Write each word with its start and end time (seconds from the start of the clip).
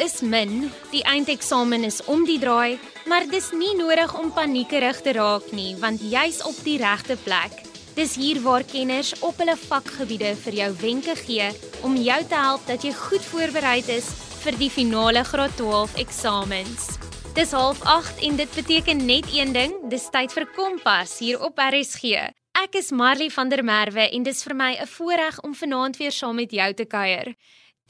is 0.00 0.20
min, 0.24 0.70
die 0.90 1.02
eindeksamen 1.04 1.84
is 1.84 2.00
om 2.08 2.24
die 2.24 2.38
draai, 2.40 2.78
maar 3.10 3.26
dis 3.28 3.50
nie 3.52 3.74
nodig 3.76 4.14
om 4.16 4.32
paniekerig 4.32 5.02
te 5.04 5.12
raak 5.16 5.50
nie, 5.52 5.74
want 5.80 6.00
jy's 6.00 6.40
op 6.48 6.56
die 6.64 6.78
regte 6.80 7.18
plek. 7.24 7.58
Dis 7.98 8.14
hier 8.16 8.40
waar 8.40 8.64
kenners 8.64 9.12
op 9.20 9.38
hulle 9.42 9.56
vakgebiede 9.60 10.32
vir 10.44 10.56
jou 10.62 10.70
wenke 10.80 11.16
gee 11.20 11.50
om 11.84 11.98
jou 12.00 12.18
te 12.24 12.38
help 12.38 12.64
dat 12.70 12.86
jy 12.86 12.94
goed 12.96 13.24
voorberei 13.28 13.80
is 13.92 14.08
vir 14.40 14.56
die 14.56 14.70
finale 14.72 15.24
graad 15.26 15.56
12 15.58 15.98
eksamens. 16.00 16.96
Dis 17.34 17.52
08:30 17.52 18.24
en 18.26 18.36
dit 18.36 18.54
beteken 18.54 19.06
net 19.06 19.26
een 19.32 19.52
ding, 19.52 19.74
dis 19.90 20.08
tyd 20.10 20.32
vir 20.32 20.46
Kompas 20.56 21.18
hier 21.18 21.42
op 21.44 21.58
RSG. 21.58 22.30
Ek 22.56 22.74
is 22.74 22.90
Marley 22.90 23.30
van 23.30 23.48
der 23.48 23.62
Merwe 23.64 24.08
en 24.10 24.22
dis 24.22 24.42
vir 24.42 24.54
my 24.54 24.72
'n 24.80 24.86
voorreg 24.86 25.40
om 25.40 25.54
vanaand 25.54 25.96
weer 25.96 26.12
saam 26.12 26.34
met 26.36 26.50
jou 26.50 26.74
te 26.74 26.84
kuier. 26.84 27.34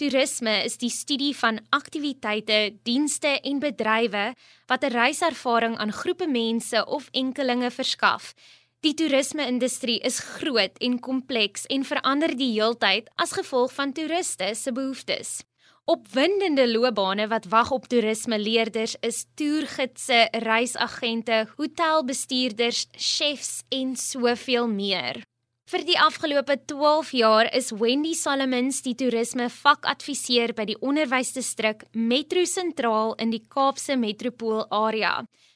Toerisme 0.00 0.62
is 0.64 0.78
die 0.80 0.88
studie 0.88 1.34
van 1.36 1.58
aktiwiteite, 1.76 2.78
dienste 2.88 3.34
en 3.44 3.58
bedrywe 3.60 4.30
wat 4.70 4.84
'n 4.84 4.94
reiservaring 4.94 5.76
aan 5.76 5.92
groepe 5.92 6.26
mense 6.26 6.86
of 6.86 7.08
enkelinge 7.12 7.70
verskaf. 7.70 8.32
Die 8.80 8.94
toerisme-industrie 8.94 10.00
is 10.00 10.18
groot 10.18 10.78
en 10.78 11.00
kompleks 11.00 11.66
en 11.66 11.84
verander 11.84 12.36
die 12.36 12.52
heeltyd 12.52 13.10
as 13.14 13.32
gevolg 13.32 13.72
van 13.72 13.92
toeriste 13.92 14.54
se 14.54 14.72
behoeftes. 14.72 15.44
Opwindende 15.84 16.68
loopbane 16.72 17.28
wat 17.28 17.48
wag 17.48 17.70
op 17.70 17.86
toerismeleerders 17.86 18.96
is 19.00 19.26
toergidse, 19.34 20.28
reisagente, 20.32 21.46
hotelbestuurders, 21.56 22.86
chefs 22.96 23.62
en 23.68 23.96
soveel 23.96 24.68
meer. 24.68 25.29
Vir 25.70 25.84
die 25.86 25.94
afgelope 26.02 26.56
12 26.66 27.10
jaar 27.14 27.46
is 27.54 27.68
Wendy 27.70 28.16
Solomons 28.18 28.80
die 28.82 28.96
toerisme 28.98 29.44
vakadviseur 29.54 30.50
by 30.58 30.64
die 30.66 30.74
onderwysdistrik 30.82 31.84
Metro 31.94 32.42
Sentraal 32.42 33.14
in 33.22 33.30
die 33.30 33.44
Kaapse 33.54 33.94
metropool 33.94 34.64
area. 34.74 35.12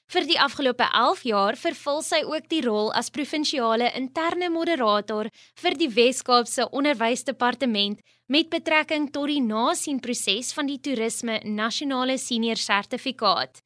Vir 0.07 0.29
die 0.29 0.39
afgelope 0.39 0.87
11 0.87 1.25
jaar 1.27 1.59
vervul 1.59 1.99
sy 2.07 2.21
ook 2.29 2.47
die 2.53 2.63
rol 2.63 2.93
as 2.95 3.11
provinsiale 3.11 3.91
interne 3.99 4.53
moderator 4.55 5.33
vir 5.65 5.79
die 5.81 5.91
Wes-Kaapse 5.97 6.69
Onderwysdepartement 6.71 7.99
met 8.31 8.55
betrekking 8.55 9.11
tot 9.11 9.33
die 9.33 9.43
nasienproses 9.43 10.55
van 10.55 10.71
die 10.71 10.79
toerisme 10.79 11.41
nasionale 11.43 12.21
senior 12.23 12.63
sertifikaat. 12.63 13.65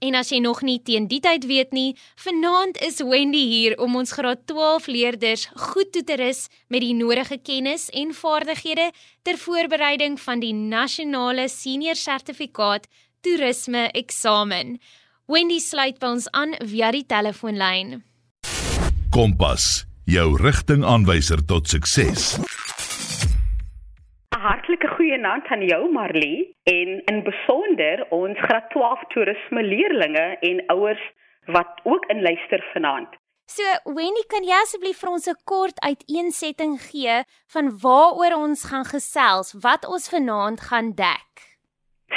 En 0.00 0.14
as 0.16 0.30
jy 0.32 0.38
nog 0.40 0.62
nie 0.64 0.78
teen 0.80 1.10
die 1.10 1.20
tyd 1.20 1.44
weet 1.44 1.74
nie, 1.76 1.90
vanaand 2.24 2.78
is 2.80 3.02
Wendy 3.04 3.42
hier 3.50 3.74
om 3.84 3.98
ons 4.00 4.14
graad 4.16 4.46
12 4.48 4.86
leerders 4.88 5.42
goed 5.68 5.90
toe 5.92 6.00
te 6.08 6.16
rus 6.16 6.46
met 6.72 6.80
die 6.80 6.94
nodige 6.96 7.36
kennis 7.36 7.90
en 7.92 8.14
vaardighede 8.16 8.86
ter 9.28 9.36
voorbereiding 9.36 10.16
van 10.22 10.40
die 10.40 10.54
nasionale 10.56 11.50
senior 11.52 12.00
sertifikaat 12.00 12.88
toerisme 13.20 13.90
eksamen. 13.92 14.78
Wendy 15.28 15.60
sluit 15.60 16.00
by 16.00 16.14
ons 16.16 16.30
aan 16.32 16.56
via 16.64 16.88
die 16.96 17.04
telefoonlyn. 17.04 18.00
Kompas, 19.12 19.84
jou 20.08 20.30
rigtingaanwyser 20.40 21.44
tot 21.44 21.68
sukses. 21.68 22.38
'n 24.40 24.42
Hartlike 24.42 24.88
goeienaand 24.88 25.46
aan 25.52 25.62
jou 25.68 25.92
Marlie 25.92 26.56
en 26.62 26.88
in 27.12 27.18
besonder 27.22 28.06
ons 28.08 28.38
graad 28.38 28.70
12 28.70 29.00
toerisme 29.12 29.62
leerdlinge 29.62 30.36
en 30.48 30.62
ouers 30.66 31.02
wat 31.44 31.80
ook 31.82 32.06
inluister 32.14 32.64
vanaand. 32.72 33.08
So, 33.44 33.64
Wendy, 33.84 34.24
kan 34.32 34.46
jy 34.48 34.56
asseblief 34.62 35.02
vir 35.02 35.10
ons 35.10 35.28
'n 35.28 35.36
kort 35.44 35.76
uiteensetting 35.84 36.80
gee 36.88 37.16
van 37.52 37.68
waaroor 37.84 38.34
ons 38.46 38.64
gaan 38.70 38.86
gesels, 38.94 39.52
wat 39.66 39.84
ons 39.84 40.08
vanaand 40.08 40.60
gaan 40.60 40.88
dek? 40.94 41.30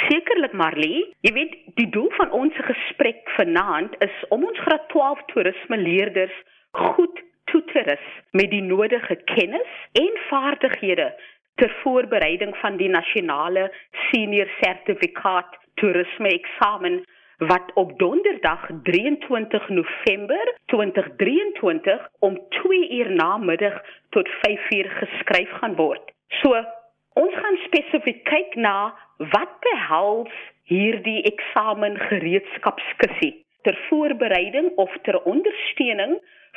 Sekerlik 0.08 0.52
Marlie, 0.52 1.14
jy 1.20 1.32
weet 1.32 1.52
die 1.76 1.90
doel 1.90 2.10
van 2.16 2.30
ons 2.30 2.54
gesprek 2.56 3.20
vanaand 3.36 3.92
is 4.00 4.16
om 4.28 4.44
ons 4.44 4.58
graad 4.64 4.88
12 4.88 5.20
toerisme 5.32 5.76
leerders 5.76 6.36
goed 6.70 7.20
toe 7.44 7.64
te 7.72 7.80
rus 7.80 8.06
met 8.30 8.50
die 8.50 8.62
nodige 8.62 9.16
kennis 9.24 9.72
en 9.92 10.12
vaardighede 10.30 11.12
ter 11.54 11.74
voorbereiding 11.82 12.56
van 12.56 12.76
die 12.76 12.88
nasionale 12.88 13.72
senior 14.10 14.48
sertifikaat 14.60 15.58
toerisme 15.74 16.28
eksamen 16.28 17.02
wat 17.38 17.70
op 17.74 17.98
donderdag 17.98 18.68
23 18.82 19.68
November 19.68 20.54
2023 20.66 22.08
om 22.18 22.38
2 22.48 22.90
uur 22.98 23.10
namiddag 23.10 23.82
tot 24.10 24.28
5 24.40 24.70
uur 24.70 24.90
geskryf 24.90 25.50
gaan 25.60 25.74
word. 25.74 26.12
So 26.28 26.64
Ons 27.14 27.34
gaan 27.38 27.58
spesifiek 27.68 28.24
kyk 28.26 28.56
na 28.58 28.90
wat 29.32 29.52
behels 29.62 30.34
hierdie 30.70 31.20
eksamen 31.30 31.98
gereedskapskissie 32.08 33.34
ter 33.66 33.76
voorbereiding 33.88 34.72
of 34.82 34.92
ter 35.06 35.20
ondersteuning 35.22 36.16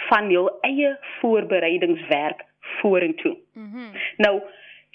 van 0.09 0.31
jou 0.33 0.47
eie 0.65 0.95
voorbereidingswerk 1.19 2.41
vorentoe. 2.79 3.35
Mm 3.53 3.69
-hmm. 3.71 3.91
Nou 4.25 4.41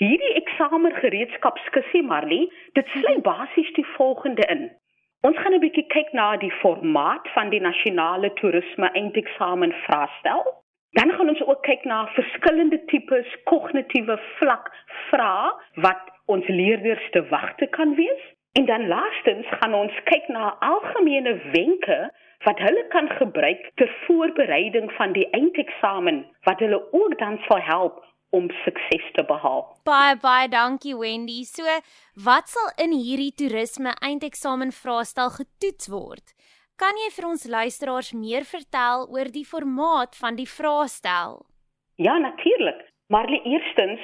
hierdie 0.03 0.35
eksamen 0.41 0.95
gereedskapskissie 0.99 2.03
Marley, 2.03 2.49
dit 2.79 2.89
sluit 2.97 3.23
basies 3.23 3.71
die 3.79 3.87
volgende 3.97 4.47
in. 4.55 4.71
Ons 5.29 5.39
gaan 5.39 5.55
'n 5.55 5.63
bietjie 5.63 5.87
kyk 5.95 6.11
na 6.13 6.37
die 6.37 6.51
formaat 6.63 7.29
van 7.35 7.51
die 7.51 7.61
nasionale 7.61 8.33
toerisme 8.41 8.91
eindeksamen 9.01 9.73
vraestel. 9.85 10.43
Dan 10.99 11.13
gaan 11.13 11.29
ons 11.29 11.43
ook 11.47 11.63
kyk 11.63 11.85
na 11.85 12.07
verskillende 12.07 12.85
tipes 12.85 13.29
kognitiewe 13.45 14.19
vlak 14.39 14.73
vrae 15.11 15.53
wat 15.87 16.03
ons 16.27 16.47
leerders 16.49 17.11
te 17.11 17.23
wagte 17.29 17.67
kan 17.67 17.95
wees. 17.95 18.23
En 18.59 18.65
dan 18.65 18.89
laastens 18.89 19.47
gaan 19.49 19.75
ons 19.75 20.03
kyk 20.05 20.29
na 20.29 20.57
algemene 20.61 21.41
wenke 21.53 22.11
wat 22.45 22.59
hulle 22.59 22.87
kan 22.89 23.09
gebruik 23.09 23.71
ter 23.75 23.91
voorbereiding 24.07 24.93
van 24.93 25.13
die 25.13 25.29
eindeksamen 25.31 26.27
wat 26.43 26.59
hulle 26.59 26.93
ook 26.93 27.19
dan 27.19 27.39
sal 27.47 27.61
help 27.61 28.12
om 28.32 28.48
sukses 28.65 29.04
te 29.16 29.25
behaal. 29.28 29.66
Baie 29.84 30.16
baie 30.16 30.48
dankie 30.48 30.94
Wendy. 30.97 31.43
So, 31.44 31.65
wat 32.25 32.48
sal 32.48 32.70
in 32.84 32.94
hierdie 32.97 33.32
toerisme 33.37 33.93
eindeksamen 34.00 34.72
vraestel 34.72 35.31
getoets 35.37 35.91
word? 35.93 36.34
Kan 36.81 36.97
jy 36.98 37.10
vir 37.15 37.28
ons 37.28 37.44
luisteraars 37.47 38.12
meer 38.16 38.47
vertel 38.48 39.04
oor 39.12 39.28
die 39.31 39.44
formaat 39.47 40.16
van 40.19 40.38
die 40.41 40.48
vraestel? 40.48 41.42
Ja, 42.00 42.16
natuurlik. 42.19 42.81
Maar 43.12 43.28
eerstens, 43.28 44.00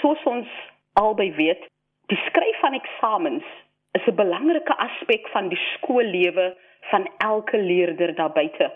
soos 0.00 0.22
ons 0.24 0.48
albei 0.96 1.28
weet, 1.36 1.68
die 2.08 2.18
skryf 2.24 2.60
van 2.64 2.74
eksamens 2.74 3.44
is 3.98 4.06
'n 4.08 4.16
belangrike 4.16 4.74
aspek 4.88 5.28
van 5.34 5.48
die 5.48 5.60
skoollewe 5.74 6.56
van 6.90 7.08
elke 7.18 7.58
leerder 7.58 8.14
daar 8.14 8.32
buite. 8.32 8.72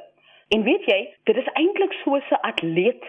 En 0.49 0.63
weet 0.63 0.85
jy, 0.85 1.01
dit 1.25 1.37
is 1.37 1.53
eintlik 1.55 1.93
soos 2.05 2.27
'n 2.31 2.45
atleet 2.51 3.05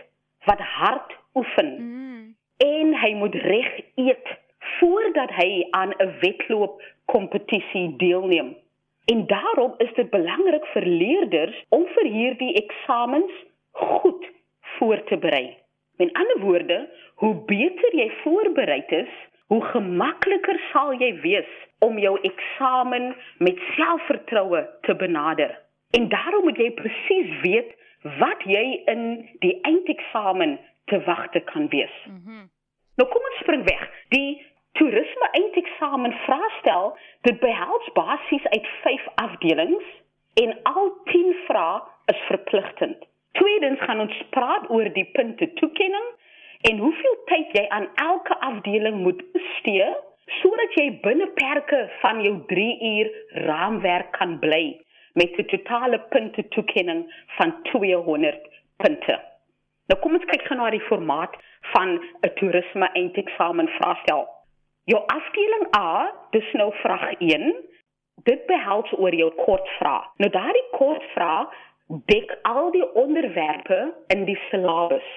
wat 0.46 0.60
hard 0.60 1.21
oefen. 1.34 1.70
Mm. 1.80 2.36
En 2.58 2.96
hy 2.96 3.14
moet 3.14 3.36
reg 3.36 3.80
eet 3.96 4.28
voordat 4.80 5.32
hy 5.36 5.68
aan 5.70 5.94
'n 5.98 6.12
wedloop 6.20 6.82
kompetisie 7.06 7.96
deelneem. 7.98 8.56
En 9.06 9.28
daarom 9.28 9.74
is 9.78 9.94
dit 9.94 10.10
belangrik 10.10 10.66
vir 10.66 10.86
leerders 10.86 11.64
om 11.70 11.86
vir 11.86 12.06
hierdie 12.06 12.54
eksamens 12.54 13.32
goed 13.72 14.26
voor 14.62 15.04
te 15.04 15.18
berei. 15.18 15.58
Met 15.98 16.14
ander 16.14 16.40
woorde, 16.40 16.90
hoe 17.16 17.36
beter 17.46 17.96
jy 17.96 18.12
voorberei 18.24 18.84
is, 18.88 19.14
hoe 19.48 19.64
gemakliker 19.64 20.60
sal 20.72 20.94
jy 20.94 21.12
wees 21.22 21.52
om 21.80 21.98
jou 22.00 22.18
eksamen 22.22 23.16
met 23.38 23.60
selfvertroue 23.76 24.70
te 24.82 24.96
benader. 24.96 25.60
En 25.92 26.08
daarom 26.10 26.44
moet 26.44 26.58
jy 26.58 26.72
presies 26.72 27.40
weet 27.42 27.76
wat 28.20 28.44
jy 28.46 28.82
in 28.86 29.30
die 29.40 29.58
eindeksamen 29.62 30.60
te 30.92 31.00
wagte 31.08 31.40
kan 31.52 31.68
wees. 31.76 31.96
Mm 32.06 32.22
-hmm. 32.26 32.50
Nou 32.96 33.08
kom 33.10 33.24
ons 33.30 33.40
spring 33.44 33.64
weg. 33.64 33.84
Die 34.10 34.32
toerisme 34.78 35.28
eindeksamen 35.32 36.14
vraestel 36.26 36.98
dit 37.28 37.40
behels 37.40 37.88
basies 37.94 38.46
uit 38.56 38.68
5 38.84 39.08
afdelings 39.16 39.88
en 40.44 40.60
al 40.64 40.92
10 41.04 41.36
vrae 41.48 41.82
is 42.06 42.22
verpligtend. 42.28 43.08
Tweedens 43.32 43.80
gaan 43.80 44.00
ons 44.00 44.24
praat 44.30 44.70
oor 44.70 44.94
die 44.94 45.10
punte 45.12 45.54
toekenning 45.54 46.08
en 46.70 46.78
hoeveel 46.78 47.18
tyd 47.26 47.58
jy 47.58 47.66
aan 47.68 47.88
elke 47.96 48.40
afdeling 48.40 49.02
moet 49.06 49.24
bestee 49.32 49.90
sodat 50.42 50.78
jy 50.80 50.88
binne 51.04 51.28
perke 51.40 51.82
van 52.02 52.22
jou 52.24 52.36
3 52.54 52.70
uur 52.92 53.12
raamwerk 53.48 54.12
kan 54.20 54.40
bly 54.40 54.66
met 55.14 55.38
'n 55.38 55.46
totale 55.46 56.00
punte 56.00 56.48
toekenning 56.48 57.04
van 57.38 57.62
200 57.64 58.48
punte. 58.78 59.31
Nou 59.92 59.98
kom 60.00 60.14
ons 60.16 60.28
kyk 60.30 60.46
gou 60.48 60.56
na 60.56 60.70
die 60.72 60.86
formaat 60.88 61.34
van 61.74 61.90
'n 62.00 62.30
toerisme 62.40 62.88
eindeksamen 63.00 63.68
vraestel. 63.78 64.22
Jou 64.88 65.02
afdeling 65.16 65.66
A, 65.76 66.12
dis 66.32 66.52
nou 66.54 66.72
vraag 66.84 67.12
1. 67.20 67.56
Dit 68.24 68.46
behels 68.46 68.92
oor 68.98 69.16
jou 69.16 69.32
kortvraag. 69.36 70.06
Nou 70.18 70.30
daardie 70.32 70.70
kortvraag 70.72 71.52
dek 72.06 72.38
al 72.42 72.72
die 72.72 72.94
onderwerpe 72.94 73.94
in 74.08 74.24
die 74.26 74.40
syllabus. 74.50 75.10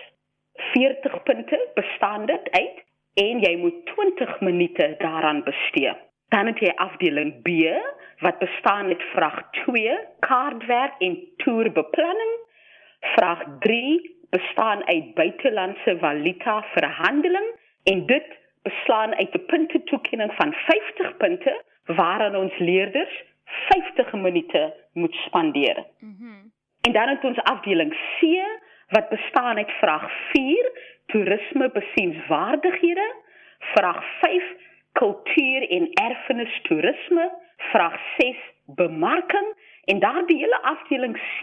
40 0.73 1.23
punte 1.23 1.69
bestaan 1.75 2.27
dit 2.27 2.51
uit 2.51 2.83
en 3.15 3.41
jy 3.41 3.57
moet 3.57 3.87
20 3.87 4.41
minute 4.41 4.95
daaraan 4.99 5.43
bestee. 5.43 5.93
Dan 6.29 6.47
het 6.47 6.59
jy 6.59 6.73
afdeling 6.77 7.43
B 7.43 7.49
wat 8.21 8.39
bestaan 8.39 8.87
uit 8.87 9.03
vraag 9.03 9.51
2, 9.51 9.99
kaartwerk 10.19 10.95
en 10.99 11.19
toerbeplanning. 11.37 12.35
Vraag 13.01 13.45
3 13.61 14.15
bestaan 14.31 14.87
uit 14.87 15.15
buitelandse 15.15 15.97
valuta 15.99 16.63
verhandeling 16.63 17.49
en 17.83 18.07
dit 18.07 18.27
beslaan 18.63 19.15
uit 19.15 19.35
'n 19.35 19.45
punte 19.47 19.83
toekenning 19.83 20.33
van 20.35 20.53
50 20.53 21.17
punte 21.17 21.63
waaraan 21.85 22.37
ons 22.37 22.59
leerders 22.59 23.25
50 23.45 24.13
minute 24.13 24.75
moet 24.93 25.15
spandeer. 25.15 25.85
Mhm. 25.99 26.25
Mm 26.25 26.53
en 26.87 26.93
dan 26.93 27.09
het 27.09 27.25
ons 27.25 27.39
afdeling 27.43 27.93
C 28.19 28.21
wat 28.89 29.09
bestaan 29.09 29.57
uit 29.57 29.71
vraag 29.71 30.13
4 30.33 30.71
toerisme 31.07 31.71
besienswaardighede, 31.71 33.15
vraag 33.59 34.05
5 34.21 34.43
kultuur 34.93 35.69
en 35.71 35.93
erfenis 35.93 36.61
toerisme, 36.63 37.33
vraag 37.57 38.01
6 38.17 38.37
bemarking 38.67 39.55
en 39.85 39.99
daardie 39.99 40.37
hele 40.37 40.63
afdeling 40.63 41.17
C 41.17 41.41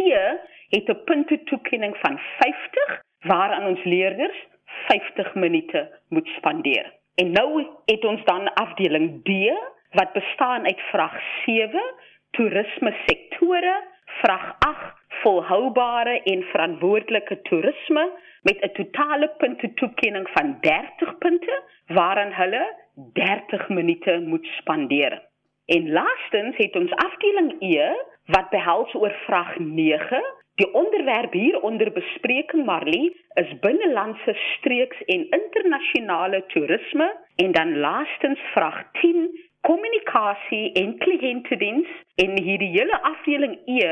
het 0.75 0.87
'n 0.89 1.03
punte 1.05 1.43
toekenning 1.43 1.97
van 1.97 2.19
50 2.39 3.01
waaraan 3.19 3.65
ons 3.65 3.83
leerders 3.83 4.47
50 4.87 5.35
minute 5.35 5.99
moet 6.09 6.27
spandeer. 6.27 6.93
En 7.15 7.31
nou 7.31 7.67
het 7.85 8.05
ons 8.05 8.23
dan 8.23 8.53
afdeling 8.53 9.23
D 9.23 9.29
wat 9.91 10.13
bestaan 10.13 10.65
uit 10.65 10.79
vraag 10.79 11.21
7 11.45 11.81
toerisme 12.31 12.95
sektore, 13.05 13.83
vraag 14.05 14.55
8 14.59 14.99
volhoubare 15.21 16.21
en 16.23 16.43
verantwoordelike 16.43 17.41
toerisme 17.41 18.11
met 18.41 18.57
'n 18.61 18.71
totale 18.73 19.29
punte 19.37 19.73
toekenning 19.73 20.29
van 20.33 20.57
30 20.59 21.17
punte 21.17 21.63
waaraan 21.87 22.33
hulle 22.33 22.75
30 23.13 23.69
minute 23.69 24.19
moet 24.25 24.45
spandeer. 24.45 25.21
En 25.65 25.91
laastens 25.91 26.57
het 26.57 26.75
ons 26.75 26.91
afdeling 26.91 27.55
E 27.59 27.93
wat 28.25 28.49
behels 28.49 28.93
oor 28.93 29.15
vraag 29.25 29.59
9. 29.59 30.23
Die 30.55 30.73
onderwerp 30.73 31.33
hier 31.33 31.59
onder 31.61 31.91
bespreking 31.91 32.65
Marley 32.65 33.15
is 33.33 33.59
binnelandse 33.59 34.33
streeks 34.57 35.03
en 35.05 35.29
internasionale 35.29 36.45
toerisme 36.45 37.07
en 37.35 37.51
dan 37.51 37.77
laastens 37.77 38.39
vraag 38.53 38.83
10 38.91 39.29
kommunikasie 39.61 40.71
en 40.71 40.97
kliëntediens 40.97 41.87
en 42.15 42.41
hierdie 42.43 42.71
hele 42.75 43.01
afdeling 43.01 43.57
E 43.65 43.87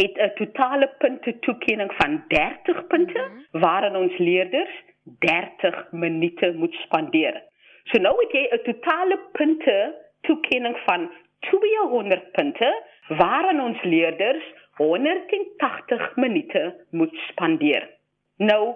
het 0.00 0.18
'n 0.18 0.32
totale 0.34 0.88
punte 0.98 1.38
toekenning 1.38 1.92
van 1.96 2.24
30 2.28 2.86
punte 2.86 3.18
mm 3.18 3.34
-hmm. 3.34 3.60
waaraan 3.60 3.96
ons 3.96 4.18
leerders 4.18 4.74
30 5.18 5.92
minute 5.92 6.52
moet 6.56 6.74
spandeer. 6.74 7.42
So 7.84 8.00
nou 8.00 8.14
het 8.22 8.32
jy 8.32 8.48
'n 8.52 8.62
totale 8.62 9.18
punte 9.32 9.94
toekenning 10.20 10.76
van 10.86 11.10
200 11.40 12.32
punte 12.32 12.82
waaraan 13.08 13.60
ons 13.60 13.82
leerders 13.82 14.44
180 14.78 16.16
minute 16.16 16.74
moet 16.90 17.14
spandeer. 17.28 17.88
Nou 18.36 18.74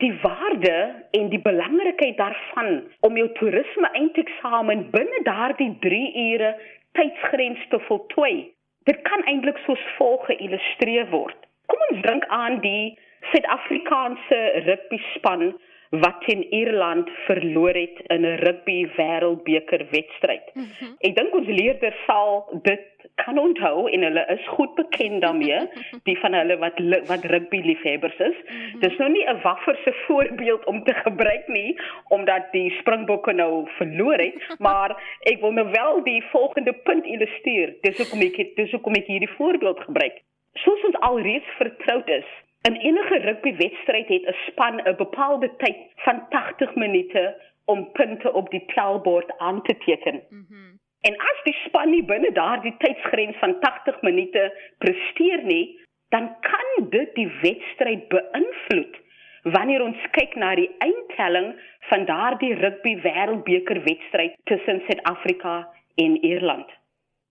die 0.00 0.12
waarde 0.22 0.76
en 1.10 1.28
die 1.28 1.40
belangrikheid 1.44 2.16
daarvan 2.16 2.70
om 3.00 3.16
jou 3.16 3.28
toerisme 3.36 3.90
eindeksamen 3.92 4.86
binne 4.94 5.20
daardie 5.26 5.74
3 5.80 6.00
ure 6.32 6.54
tydsgrens 6.96 7.66
te 7.68 7.80
voltooi. 7.88 8.52
Dit 8.88 9.02
kan 9.02 9.24
eintlik 9.28 9.60
soos 9.66 9.82
volg 9.98 10.24
geïllustreer 10.30 11.10
word. 11.12 11.36
Kom 11.68 11.82
ons 11.90 12.02
dink 12.06 12.24
aan 12.26 12.60
die 12.64 12.96
Suid-Afrikaanse 13.30 14.38
rugby 14.64 14.98
span 15.14 15.50
wat 15.90 16.24
in 16.32 16.46
Ierland 16.54 17.10
verloor 17.26 17.74
het 17.74 18.00
in 18.14 18.24
'n 18.26 18.40
rugby 18.44 18.88
wêreldbeker 18.96 19.86
wedstryd. 19.90 20.46
Mm 20.54 20.64
-hmm. 20.78 20.94
Ek 20.98 21.16
dink 21.16 21.34
ons 21.34 21.46
leerders 21.46 22.04
sal 22.06 22.60
dit 22.62 22.80
kan 23.24 23.38
onthou 23.38 23.86
en 23.88 24.02
hulle 24.06 24.24
is 24.34 24.48
goed 24.56 24.74
bekend 24.74 25.20
daarmee, 25.24 25.60
die 26.08 26.16
van 26.22 26.36
hulle 26.38 26.56
wat 26.62 26.80
wat 27.10 27.24
rugby 27.32 27.60
liefhebbers 27.68 28.18
is. 28.18 28.36
Mm 28.42 28.56
-hmm. 28.56 28.80
Dis 28.80 28.96
nou 28.96 29.10
nie 29.10 29.26
'n 29.28 29.40
wafferse 29.42 29.92
voorbeeld 30.06 30.64
om 30.64 30.84
te 30.84 30.94
gebruik 30.94 31.48
nie 31.48 31.80
omdat 32.08 32.52
die 32.52 32.70
Springbokke 32.80 33.32
nou 33.32 33.68
verloor 33.78 34.18
het, 34.18 34.38
maar 34.66 34.90
ek 35.20 35.40
wil 35.40 35.52
nou 35.52 35.70
wel 35.70 36.02
die 36.02 36.22
volgende 36.32 36.72
punt 36.72 37.04
illustreer. 37.04 37.74
Dis 37.80 37.98
hoekom 37.98 38.20
ek 38.20 38.56
dis 38.56 38.70
hoekom 38.70 38.94
ek 38.94 39.06
hierdie 39.06 39.34
voorbeeld 39.36 39.80
gebruik. 39.80 40.22
Soos 40.52 40.84
ons 40.84 40.98
alreeds 40.98 41.48
vertroud 41.58 42.08
is, 42.08 42.26
In 42.68 42.74
enige 42.76 43.18
rugbywedstryd 43.18 44.08
het 44.08 44.24
'n 44.26 44.36
span 44.46 44.80
'n 44.80 44.96
bepaalde 44.96 45.56
tyd 45.56 45.76
van 45.96 46.28
80 46.28 46.74
minute 46.74 47.36
om 47.64 47.92
punte 47.92 48.32
op 48.32 48.50
die 48.50 48.64
tellbord 48.66 49.38
aan 49.38 49.62
te 49.62 49.76
teken. 49.78 50.22
Mm 50.28 50.46
-hmm. 50.48 50.69
En 51.08 51.16
as 51.16 51.38
die 51.44 51.56
span 51.64 51.90
nie 51.90 52.02
binne 52.04 52.32
daardie 52.36 52.74
tydsgrens 52.78 53.36
van 53.40 53.54
80 53.60 54.02
minute 54.02 54.42
presteer 54.78 55.42
nie, 55.42 55.78
dan 56.12 56.28
kan 56.40 56.90
dit 56.90 57.14
die 57.14 57.30
wedstryd 57.42 58.08
beïnvloed 58.12 58.98
wanneer 59.42 59.80
ons 59.80 60.00
kyk 60.12 60.34
na 60.36 60.50
die 60.58 60.68
eindtelling 60.84 61.54
van 61.88 62.04
daardie 62.04 62.52
rugby 62.58 62.96
wêreldbeker 63.00 63.80
wedstryd 63.86 64.36
tussen 64.50 64.82
Suid-Afrika 64.84 65.54
en 65.96 66.18
Ierland. 66.20 66.68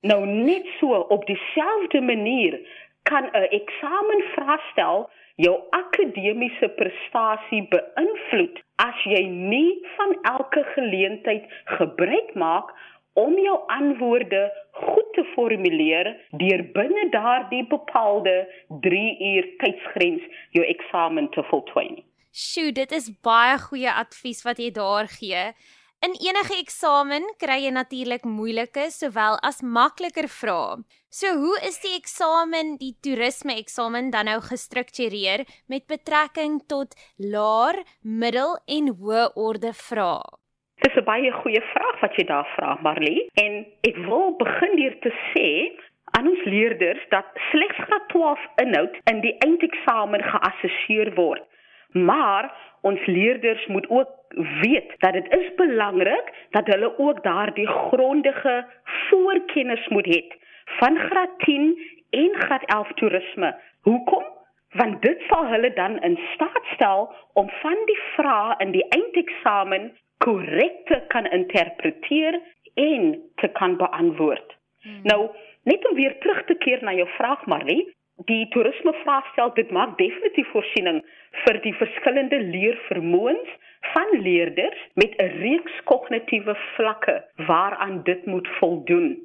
Nou 0.01 0.25
net 0.25 0.65
so 0.79 0.95
op 1.13 1.25
dieselfde 1.27 2.01
manier 2.01 2.59
kan 3.03 3.29
'n 3.33 3.47
eksamenvraestel 3.59 5.09
jou 5.35 5.55
akademiese 5.69 6.69
prestasie 6.69 7.67
beïnvloed 7.71 8.59
as 8.75 9.03
jy 9.03 9.23
nie 9.27 9.87
van 9.97 10.17
elke 10.21 10.63
geleentheid 10.75 11.45
gebruik 11.65 12.33
maak 12.33 12.73
om 13.13 13.33
jou 13.39 13.57
antwoorde 13.67 14.41
goed 14.71 15.09
te 15.13 15.23
formuleer 15.33 16.11
deur 16.41 16.63
binne 16.75 17.09
daardie 17.15 17.65
bepaalde 17.71 18.35
3 18.85 19.01
uur 19.31 19.49
tydsgrens 19.63 20.23
jou 20.57 20.65
eksamen 20.65 21.29
te 21.35 21.43
voltooi. 21.49 22.03
Sjoe, 22.31 22.71
dit 22.71 22.91
is 22.91 23.09
baie 23.25 23.57
goeie 23.57 23.91
advies 23.91 24.43
wat 24.45 24.61
jy 24.61 24.69
daar 24.71 25.09
gee. 25.09 25.49
In 26.05 26.13
enige 26.15 26.55
eksamen 26.61 27.25
kry 27.41 27.57
jy 27.65 27.71
natuurlik 27.75 28.23
moeilike 28.23 28.85
sowel 28.95 29.35
as 29.43 29.59
makliker 29.59 30.29
vrae. 30.31 30.77
So 31.11 31.33
hoe 31.41 31.57
is 31.67 31.81
die 31.83 31.97
eksamen, 31.97 32.77
die 32.79 32.93
toerisme 33.03 33.57
eksamen 33.59 34.07
dan 34.13 34.29
nou 34.31 34.37
gestruktureer 34.45 35.43
met 35.67 35.89
betrekking 35.91 36.61
tot 36.71 36.95
laer, 37.17 37.83
middel 37.99 38.55
en 38.77 38.93
hoë 39.01 39.31
orde 39.35 39.73
vrae? 39.75 40.38
Dis 40.79 40.95
'n 40.95 41.03
baie 41.03 41.31
goeie 41.31 41.61
vraag 41.73 41.99
wat 41.99 42.15
jy 42.15 42.23
daar 42.23 42.47
vra, 42.55 42.77
Marley, 42.81 43.27
en 43.43 43.65
ek 43.89 43.97
wil 44.07 44.35
begin 44.39 44.75
deur 44.75 44.95
te 45.05 45.11
sê 45.31 45.49
aan 46.17 46.27
ons 46.27 46.43
leerders 46.43 47.03
dat 47.09 47.25
slegs 47.51 47.75
graad 47.75 48.07
12 48.13 48.45
inhoud 48.63 48.95
in 49.11 49.19
die 49.25 49.35
eindeksamen 49.45 50.23
geassesseer 50.23 51.13
word. 51.19 51.43
Maar 51.91 52.51
ons 52.81 53.05
leerders 53.05 53.65
moet 53.67 53.89
ook 53.89 54.09
weet 54.63 54.95
dat 54.97 55.13
dit 55.13 55.33
is 55.39 55.53
belangrik 55.55 56.33
dat 56.49 56.67
hulle 56.67 56.97
ook 56.97 57.23
daardie 57.23 57.67
grondige 57.67 58.65
voorkennis 59.09 59.87
moet 59.87 60.05
hê 60.15 60.23
van 60.79 60.97
graad 60.97 61.39
10 61.45 61.71
en 62.09 62.35
graad 62.41 62.63
11 62.65 62.93
toerisme. 62.93 63.55
Hoekom? 63.81 64.25
Want 64.69 65.01
dit 65.01 65.21
sal 65.27 65.45
hulle 65.45 65.73
dan 65.73 66.01
in 66.01 66.19
staat 66.33 66.65
stel 66.73 67.13
om 67.33 67.49
van 67.61 67.79
die 67.85 68.01
vrae 68.15 68.55
in 68.57 68.71
die 68.71 68.85
eindeksamen 68.89 69.91
korrek 70.23 70.85
te 70.85 71.01
kan 71.07 71.29
interpreteer 71.31 72.39
en 72.73 73.15
te 73.35 73.47
kan 73.47 73.77
beantwoord. 73.77 74.57
Hmm. 74.81 74.99
Nou, 75.03 75.29
net 75.63 75.89
om 75.89 75.95
weer 75.95 76.17
terug 76.19 76.45
te 76.45 76.55
keer 76.55 76.83
na 76.83 76.93
jou 76.93 77.07
vraag 77.17 77.45
Marley, 77.45 77.87
die 78.27 78.47
toerisme 78.53 78.93
vraagstel 79.03 79.53
dit 79.55 79.71
maak 79.71 79.97
definitief 79.97 80.47
voorsiening 80.51 81.01
vir 81.45 81.59
die 81.63 81.73
verskillende 81.79 82.39
leervermoëns 82.51 83.55
van 83.93 84.21
leerders 84.21 84.79
met 84.93 85.15
'n 85.15 85.31
reeks 85.43 85.75
kognitiewe 85.83 86.55
vlakke 86.75 87.23
waaraan 87.47 88.03
dit 88.03 88.25
moet 88.25 88.47
voldoen. 88.59 89.17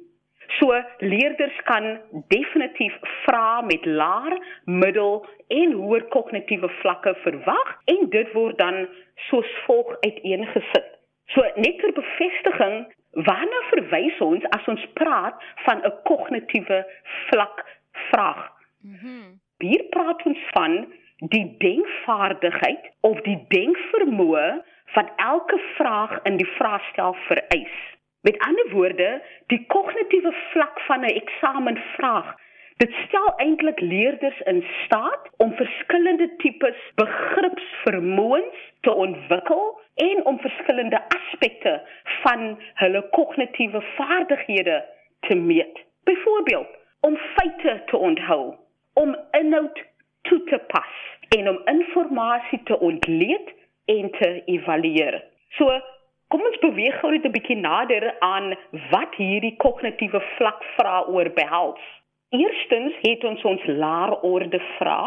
So 0.59 0.83
leerders 0.99 1.57
kan 1.63 1.99
definitief 2.27 2.93
vra 3.25 3.61
met 3.61 3.85
laer, 3.85 4.37
middel 4.65 5.25
en 5.47 5.71
hoër 5.71 6.03
kognitiewe 6.03 6.69
vlakke 6.69 7.15
verwag 7.23 7.79
en 7.85 8.09
dit 8.09 8.31
word 8.33 8.57
dan 8.57 8.87
soos 9.29 9.51
volg 9.65 9.95
uiteengesit. 10.01 10.91
So 11.33 11.41
net 11.55 11.79
ter 11.79 11.93
bevestiging, 11.93 12.85
waarna 13.27 13.61
verwys 13.71 14.19
ons 14.19 14.43
as 14.57 14.67
ons 14.67 14.85
praat 14.93 15.41
van 15.65 15.81
'n 15.83 15.93
kognitiewe 16.03 16.85
vlak 17.29 17.65
vraag? 18.11 18.51
Mhm. 18.81 19.07
Mm 19.07 19.43
Hier 19.57 19.83
praat 19.89 20.25
ons 20.25 20.39
van 20.51 20.93
die 21.31 21.55
denkvaardigheid 21.57 22.91
of 23.01 23.21
die 23.21 23.37
denkvermoë 23.47 24.63
wat 24.93 25.11
elke 25.15 25.59
vraag 25.77 26.19
in 26.23 26.37
die 26.37 26.49
vraestel 26.57 27.15
vereis. 27.27 27.77
Met 28.21 28.39
ander 28.47 28.69
woorde, 28.71 29.21
die 29.47 29.65
kognitiewe 29.67 30.33
vlak 30.51 30.79
van 30.79 31.05
'n 31.05 31.15
eksamenvraag, 31.21 32.35
dit 32.77 32.91
stel 33.07 33.33
eintlik 33.37 33.79
leerders 33.79 34.39
in 34.51 34.63
staat 34.83 35.29
om 35.37 35.53
verskillende 35.55 36.35
tipes 36.37 36.79
begripsvermoëns 36.95 38.65
te 38.81 38.93
ontwikkel 38.93 39.79
en 39.95 40.25
om 40.25 40.39
verskillende 40.39 40.99
aspekte 41.17 41.75
van 42.23 42.59
hulle 42.73 43.01
kognitiewe 43.09 43.81
vaardighede 43.95 44.85
te 45.19 45.35
meet. 45.35 45.83
Byvoorbeeld, 46.03 46.67
om 46.99 47.17
feite 47.17 47.83
te 47.85 47.97
onthou, 47.97 48.55
om 48.93 49.15
inhoud 49.31 49.83
toe 50.21 50.43
te 50.43 50.59
pas 50.67 50.93
en 51.37 51.49
om 51.49 51.61
inligting 51.65 52.65
te 52.65 52.79
ontleed 52.79 53.53
en 53.85 54.11
te 54.11 54.41
evalueer. 54.45 55.23
So, 55.49 55.81
kom 56.27 56.41
ons 56.41 56.59
beweeg 56.59 56.99
gou 56.99 57.11
net 57.11 57.25
'n 57.25 57.31
bietjie 57.31 57.57
nader 57.57 58.15
aan 58.19 58.55
wat 58.91 59.15
hierdie 59.15 59.55
kognitiewe 59.55 60.21
vlak 60.37 60.63
vra 60.75 61.03
oor 61.07 61.29
behels. 61.29 61.85
Eerstens 62.29 62.95
het 63.01 63.23
ons 63.23 63.43
ons 63.43 63.65
laer 63.65 64.19
orde 64.19 64.59
vra. 64.77 64.99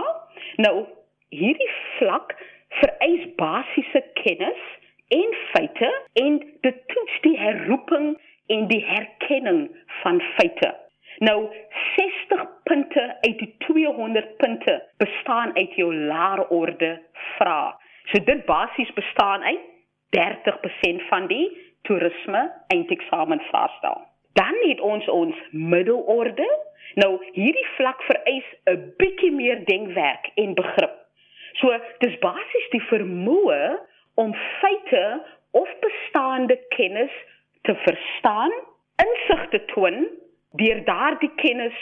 Nou, 0.56 0.86
hierdie 1.28 1.70
vlak 1.98 2.34
vereis 2.80 3.26
basiese 3.36 4.02
kennis 4.22 4.62
en 5.08 5.34
feite 5.52 5.90
en 6.22 6.38
dit 6.60 6.82
toets 6.92 7.20
die 7.24 7.36
herroeping 7.38 8.12
en 8.46 8.68
die 8.68 8.84
herkenning 8.84 9.64
van 10.02 10.20
feite. 10.36 10.74
Nou 11.18 11.48
60 11.96 12.44
punte 12.62 13.16
uit 13.20 13.38
die 13.38 13.54
200 13.58 14.36
punte 14.36 14.82
bestaan 14.96 15.56
uit 15.56 15.74
jou 15.74 15.94
laerorde 15.94 17.00
vrae. 17.36 17.72
So 18.12 18.24
dit 18.24 18.44
basies 18.46 18.92
bestaan 18.92 19.42
uit 19.42 19.64
30% 20.16 21.08
van 21.08 21.26
die 21.26 21.48
toerisme 21.82 22.52
eindeksamen 22.66 23.40
vraestel. 23.40 24.06
Dan 24.32 24.54
het 24.60 24.80
ons 24.80 25.08
ons 25.08 25.36
middelorde. 25.50 26.46
Nou 26.94 27.18
hierdie 27.32 27.66
vlak 27.76 28.02
vereis 28.02 28.48
'n 28.70 28.94
bietjie 28.96 29.32
meer 29.32 29.64
denkwerk 29.64 30.30
en 30.34 30.54
begrip. 30.54 30.96
So 31.60 31.80
dis 31.98 32.18
basies 32.18 32.70
die 32.70 32.82
vermoë 32.90 33.78
om 34.14 34.34
feite 34.60 35.24
of 35.50 35.68
bestaande 35.80 36.58
kennis 36.68 37.12
te 37.62 37.74
verstaan, 37.74 38.52
insig 39.02 39.48
te 39.48 39.64
toon 39.74 40.06
deur 40.56 40.84
daardie 40.84 41.32
kennis 41.36 41.74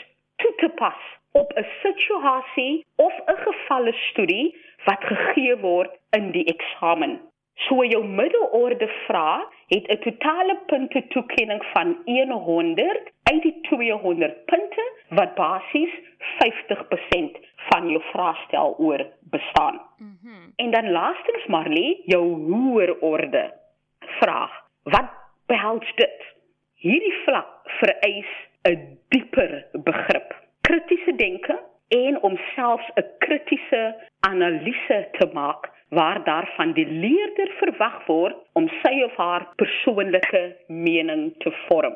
toe 0.43 0.53
te 0.57 0.69
pas 0.69 1.03
op 1.33 1.53
'n 1.53 1.67
situasie 1.83 2.85
of 2.97 3.15
'n 3.27 3.37
gevalle 3.47 3.93
studie 3.93 4.57
wat 4.85 5.05
gegee 5.05 5.57
word 5.57 5.91
in 6.11 6.31
die 6.31 6.45
eksamen. 6.45 7.21
So 7.65 7.85
jou 7.85 8.05
middelorde 8.05 8.89
vraag 9.07 9.49
het 9.67 9.89
'n 9.89 9.99
totale 9.99 10.59
punte 10.67 11.07
toekenning 11.09 11.65
van 11.73 11.97
100 12.05 13.11
uit 13.23 13.43
die 13.43 13.61
200 13.61 14.45
punte 14.45 14.93
wat 15.09 15.35
basies 15.35 15.93
50% 16.19 17.39
van 17.57 17.89
jou 17.89 18.03
vraestel 18.13 18.75
oor 18.79 19.07
bestaan. 19.21 19.81
Mm 19.99 20.19
-hmm. 20.23 20.53
En 20.57 20.71
dan 20.71 20.91
laastens 20.91 21.47
Marley, 21.47 22.01
jou 22.05 22.53
hoër 22.53 22.99
orde 23.01 23.53
vraag. 24.01 24.53
Wat 24.83 25.11
behels 25.47 25.93
dit? 25.95 26.35
Hierdie 26.75 27.15
vlak 27.25 27.49
vereis 27.65 28.31
'n 28.63 28.99
dieper 29.09 29.67
begrip, 29.73 30.35
kritiese 30.61 31.15
denke 31.17 31.61
en 31.89 32.23
om 32.23 32.39
selfs 32.55 32.91
'n 32.95 33.05
kritiese 33.19 33.95
analise 34.21 35.09
te 35.13 35.31
maak 35.33 35.76
waar 35.89 36.25
daarvan 36.25 36.73
die 36.73 36.87
leerder 36.87 37.53
verwag 37.59 38.07
word 38.07 38.37
om 38.53 38.69
sy 38.83 39.03
of 39.05 39.17
haar 39.17 39.47
persoonlike 39.57 40.57
mening 40.67 41.33
te 41.39 41.53
vorm. 41.67 41.95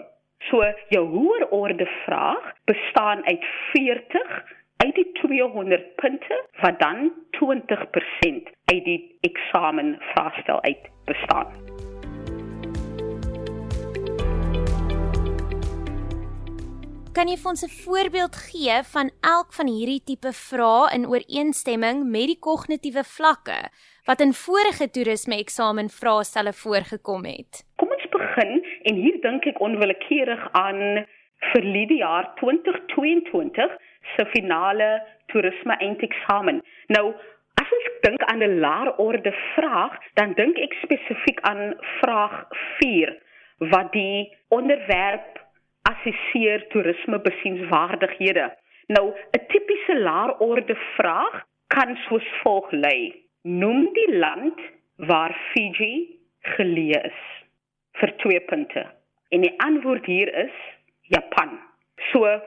So 0.49 0.65
jou 0.89 1.05
hoër 1.09 1.49
orde 1.49 1.87
vraag 2.05 2.53
bestaan 2.65 3.25
uit 3.27 3.45
40 3.73 4.45
uit 4.81 4.95
die 4.95 5.11
200 5.13 5.95
punte 5.97 6.45
wat 6.61 6.79
dan 6.81 7.13
20% 7.37 8.55
uit 8.65 8.85
die 8.85 9.19
eksamen 9.21 9.99
vraestel 10.13 10.63
uit 10.63 10.89
bestaan. 11.05 11.60
Kan 17.11 17.27
jy 17.27 17.35
vir 17.43 17.51
ons 17.51 17.65
'n 17.67 17.75
voorbeeld 17.85 18.37
gee 18.51 18.75
van 18.95 19.09
elk 19.35 19.51
van 19.59 19.67
hierdie 19.67 20.03
tipe 20.11 20.33
vrae 20.33 20.95
in 20.97 21.09
ooreenstemming 21.13 22.05
met 22.07 22.27
die 22.31 22.39
kognitiewe 22.39 23.03
vlakke 23.17 23.59
wat 24.07 24.21
in 24.21 24.33
vorige 24.33 24.87
toerisme 24.95 25.37
eksamen 25.45 25.89
vraestelle 25.91 26.53
voorgekom 26.53 27.25
het? 27.25 27.67
Kom 27.83 27.91
ons 27.91 28.07
begin 28.15 28.53
en 28.89 28.95
hier 28.95 29.19
dink 29.27 29.43
ek 29.45 29.59
onwillekeurig 29.61 30.43
aan 30.53 31.07
verlede 31.53 31.99
jaar 31.99 32.31
2022 32.39 33.75
se 34.15 34.27
finale 34.27 35.03
toerisme 35.27 35.75
eindeksamen. 35.83 36.63
Nou, 36.95 37.07
as 37.63 37.75
ons 37.79 37.91
dink 38.07 38.23
aan 38.23 38.43
'n 38.43 38.61
laer 38.61 38.95
orde 38.97 39.35
vraag, 39.57 39.99
dan 40.15 40.33
dink 40.33 40.57
ek 40.59 40.79
spesifiek 40.87 41.41
aan 41.41 41.75
vraag 41.99 42.47
4 42.79 43.19
wat 43.59 43.93
die 43.93 44.31
onderwerp 44.49 45.40
assesseer 45.83 46.67
toerisme 46.69 47.21
besienswaardighede. 47.21 48.57
Nou, 48.87 49.13
'n 49.13 49.47
tipiese 49.49 49.99
laer 49.99 50.39
orde 50.39 50.77
vraag 50.97 51.45
kan 51.67 51.97
soos 51.97 52.27
volg 52.43 52.71
lui: 52.71 53.15
Noem 53.43 53.93
die 53.93 54.17
land 54.17 54.59
waar 54.97 55.37
Fiji 55.53 56.19
geleë 56.41 57.05
is 57.05 57.21
vir 57.93 58.17
2 58.17 58.41
punte. 58.41 58.87
En 59.29 59.41
die 59.41 59.55
antwoord 59.57 60.07
hier 60.07 60.35
is 60.35 60.57
Japan. 61.01 61.59
So, 62.11 62.41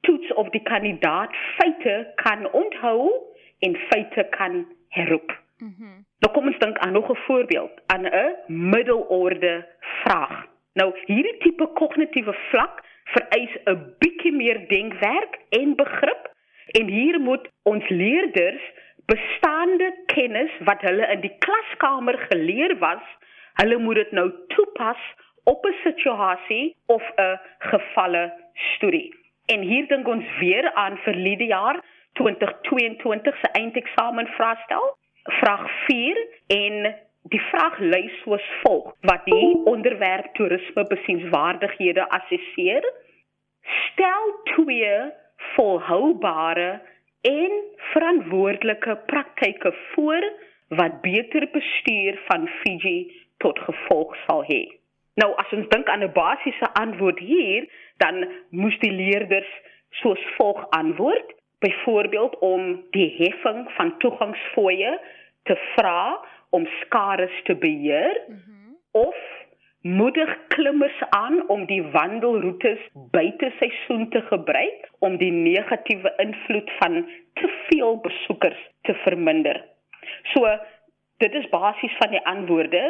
toets 0.00 0.32
of 0.34 0.48
die 0.48 0.62
kandidaat 0.62 1.34
feite 1.56 2.12
kan 2.14 2.52
onthou 2.52 3.10
en 3.58 3.76
feite 3.76 4.26
kan 4.30 4.66
herroep. 4.88 5.38
Mhm. 5.58 5.72
Mm 5.78 6.00
nou 6.22 6.34
kom 6.34 6.46
ons 6.46 6.58
dink 6.58 6.78
aan 6.78 6.92
nog 6.92 7.10
'n 7.10 7.16
voorbeeld 7.26 7.80
aan 7.86 8.06
'n 8.06 8.34
middelorde 8.46 9.66
vraag. 9.80 10.46
Nou 10.80 10.88
hierdie 11.06 11.36
tipe 11.42 11.66
kognitiewe 11.76 12.34
vlak 12.50 12.80
vereis 13.14 13.56
'n 13.66 13.80
bietjie 14.00 14.32
meer 14.32 14.58
denkwerk 14.68 15.34
en 15.58 15.74
begrip 15.76 16.30
en 16.78 16.86
hier 16.88 17.20
moet 17.20 17.48
ons 17.62 17.88
leerders 17.88 18.62
bestaande 19.06 19.88
kennis 20.06 20.52
wat 20.68 20.80
hulle 20.80 21.08
in 21.14 21.20
die 21.20 21.34
klaskamer 21.44 22.18
geleer 22.30 22.78
was, 22.78 23.02
hulle 23.60 23.78
moet 23.78 24.00
dit 24.02 24.12
nou 24.12 24.28
toepas 24.54 25.02
op 25.44 25.66
'n 25.66 25.76
situasie 25.82 26.76
of 26.86 27.02
'n 27.16 27.38
gevalle 27.58 28.32
studie. 28.54 29.14
En 29.46 29.60
hier 29.60 29.86
dink 29.88 30.08
ons 30.08 30.24
weer 30.38 30.72
aan 30.72 30.96
verlede 30.96 31.44
jaar 31.44 31.84
2022 32.12 33.38
se 33.38 33.48
eindeksamen 33.48 34.26
vraestel, 34.26 34.96
vraag 35.22 35.70
4 35.86 36.26
en 36.46 36.96
die 37.30 37.40
vraag 37.50 37.78
lui 37.78 38.10
soos 38.22 38.46
volg: 38.62 38.94
Wat 39.00 39.24
die 39.24 39.62
onderwerp 39.64 40.34
toerisme 40.34 40.84
besienswaardighede 40.90 42.08
assesseer? 42.08 42.86
Stel 43.62 44.32
twee 44.54 44.94
volhoubare 45.54 46.80
en 47.20 47.52
verantwoordelike 47.92 48.96
praktyke 49.06 49.74
voor 49.94 50.32
wat 50.68 51.00
beter 51.00 51.48
bestuur 51.52 52.20
van 52.26 52.48
Fiji 52.48 53.12
tot 53.36 53.58
gevolg 53.58 54.16
sal 54.26 54.42
hê. 54.48 54.62
Nou 55.20 55.34
as 55.36 55.52
ons 55.52 55.68
dink 55.68 55.88
aan 55.88 56.02
'n 56.02 56.12
basiese 56.12 56.68
antwoord 56.74 57.18
hier, 57.18 57.68
dan 57.96 58.28
moes 58.50 58.78
die 58.78 58.92
leerders 58.92 59.52
soos 59.90 60.22
volg 60.36 60.66
antwoord, 60.70 61.34
byvoorbeeld 61.58 62.38
om 62.38 62.84
die 62.90 63.14
heffing 63.18 63.70
van 63.76 63.98
toegangsfooie 63.98 65.00
te 65.42 65.56
vra 65.74 66.18
om 66.52 66.66
skare 66.80 67.28
te 67.44 67.54
beheer 67.54 68.20
mm 68.28 68.42
-hmm. 68.44 68.76
of 68.90 69.16
moedig 69.82 70.46
klimmers 70.48 71.00
aan 71.10 71.48
om 71.48 71.66
die 71.66 71.82
wandelroetes 71.82 72.78
buite 73.10 73.52
seisoen 73.58 74.08
te 74.10 74.20
gebruik 74.20 74.90
om 74.98 75.16
die 75.16 75.32
negatiewe 75.32 76.12
invloed 76.16 76.70
van 76.78 77.06
te 77.34 77.48
veel 77.68 77.96
besoekers 78.00 78.68
te 78.82 78.94
verminder. 78.94 79.64
So 80.34 80.58
dit 81.16 81.34
is 81.34 81.48
basies 81.48 81.96
van 81.98 82.10
die 82.10 82.26
antwoorde 82.26 82.84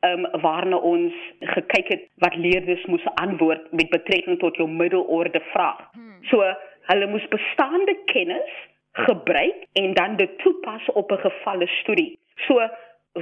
ehm 0.00 0.24
um, 0.24 0.40
waarna 0.40 0.76
ons 0.76 1.14
gekyk 1.40 1.88
het 1.88 2.02
wat 2.22 2.34
leerders 2.34 2.84
moes 2.86 3.04
antwoord 3.14 3.72
met 3.72 3.88
betrekking 3.90 4.38
tot 4.38 4.56
jou 4.56 4.68
middelorde 4.70 5.40
vraag. 5.52 5.80
Hmm. 5.92 6.22
So 6.30 6.54
hulle 6.90 7.06
moes 7.06 7.28
bestaande 7.28 7.96
kennis 8.04 8.52
gebruik 8.92 9.66
en 9.72 9.94
dan 9.94 10.16
dit 10.16 10.38
toepas 10.38 10.88
op 10.92 11.10
'n 11.12 11.24
gevalle 11.26 11.66
studie. 11.66 12.18
So 12.46 12.68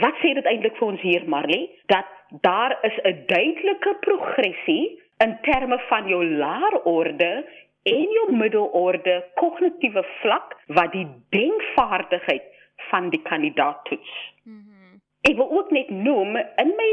wat 0.03 0.19
sê 0.23 0.35
dit 0.37 0.49
eintlik 0.51 0.77
vir 0.79 0.89
ons 0.89 1.01
hier 1.01 1.25
Marley 1.33 1.65
dat 1.93 2.09
daar 2.47 2.79
is 2.89 2.97
'n 3.03 3.25
duidelike 3.27 3.93
progressie 4.01 5.01
in 5.25 5.39
terme 5.43 5.79
van 5.89 6.09
jou 6.09 6.25
laerorde 6.25 7.45
en 7.83 8.09
jou 8.19 8.33
middelorde 8.33 9.25
kognitiewe 9.35 10.05
vlak 10.21 10.57
wat 10.67 10.93
die 10.93 11.07
denkvaardigheid 11.29 12.43
van 12.91 13.11
die 13.11 13.23
kandidaat 13.23 13.85
toets. 13.85 14.13
Hmm. 14.43 15.01
Ek 15.21 15.37
wil 15.37 15.51
ook 15.51 15.71
net 15.71 15.91
noem 15.91 16.37
in 16.37 16.73
my 16.81 16.93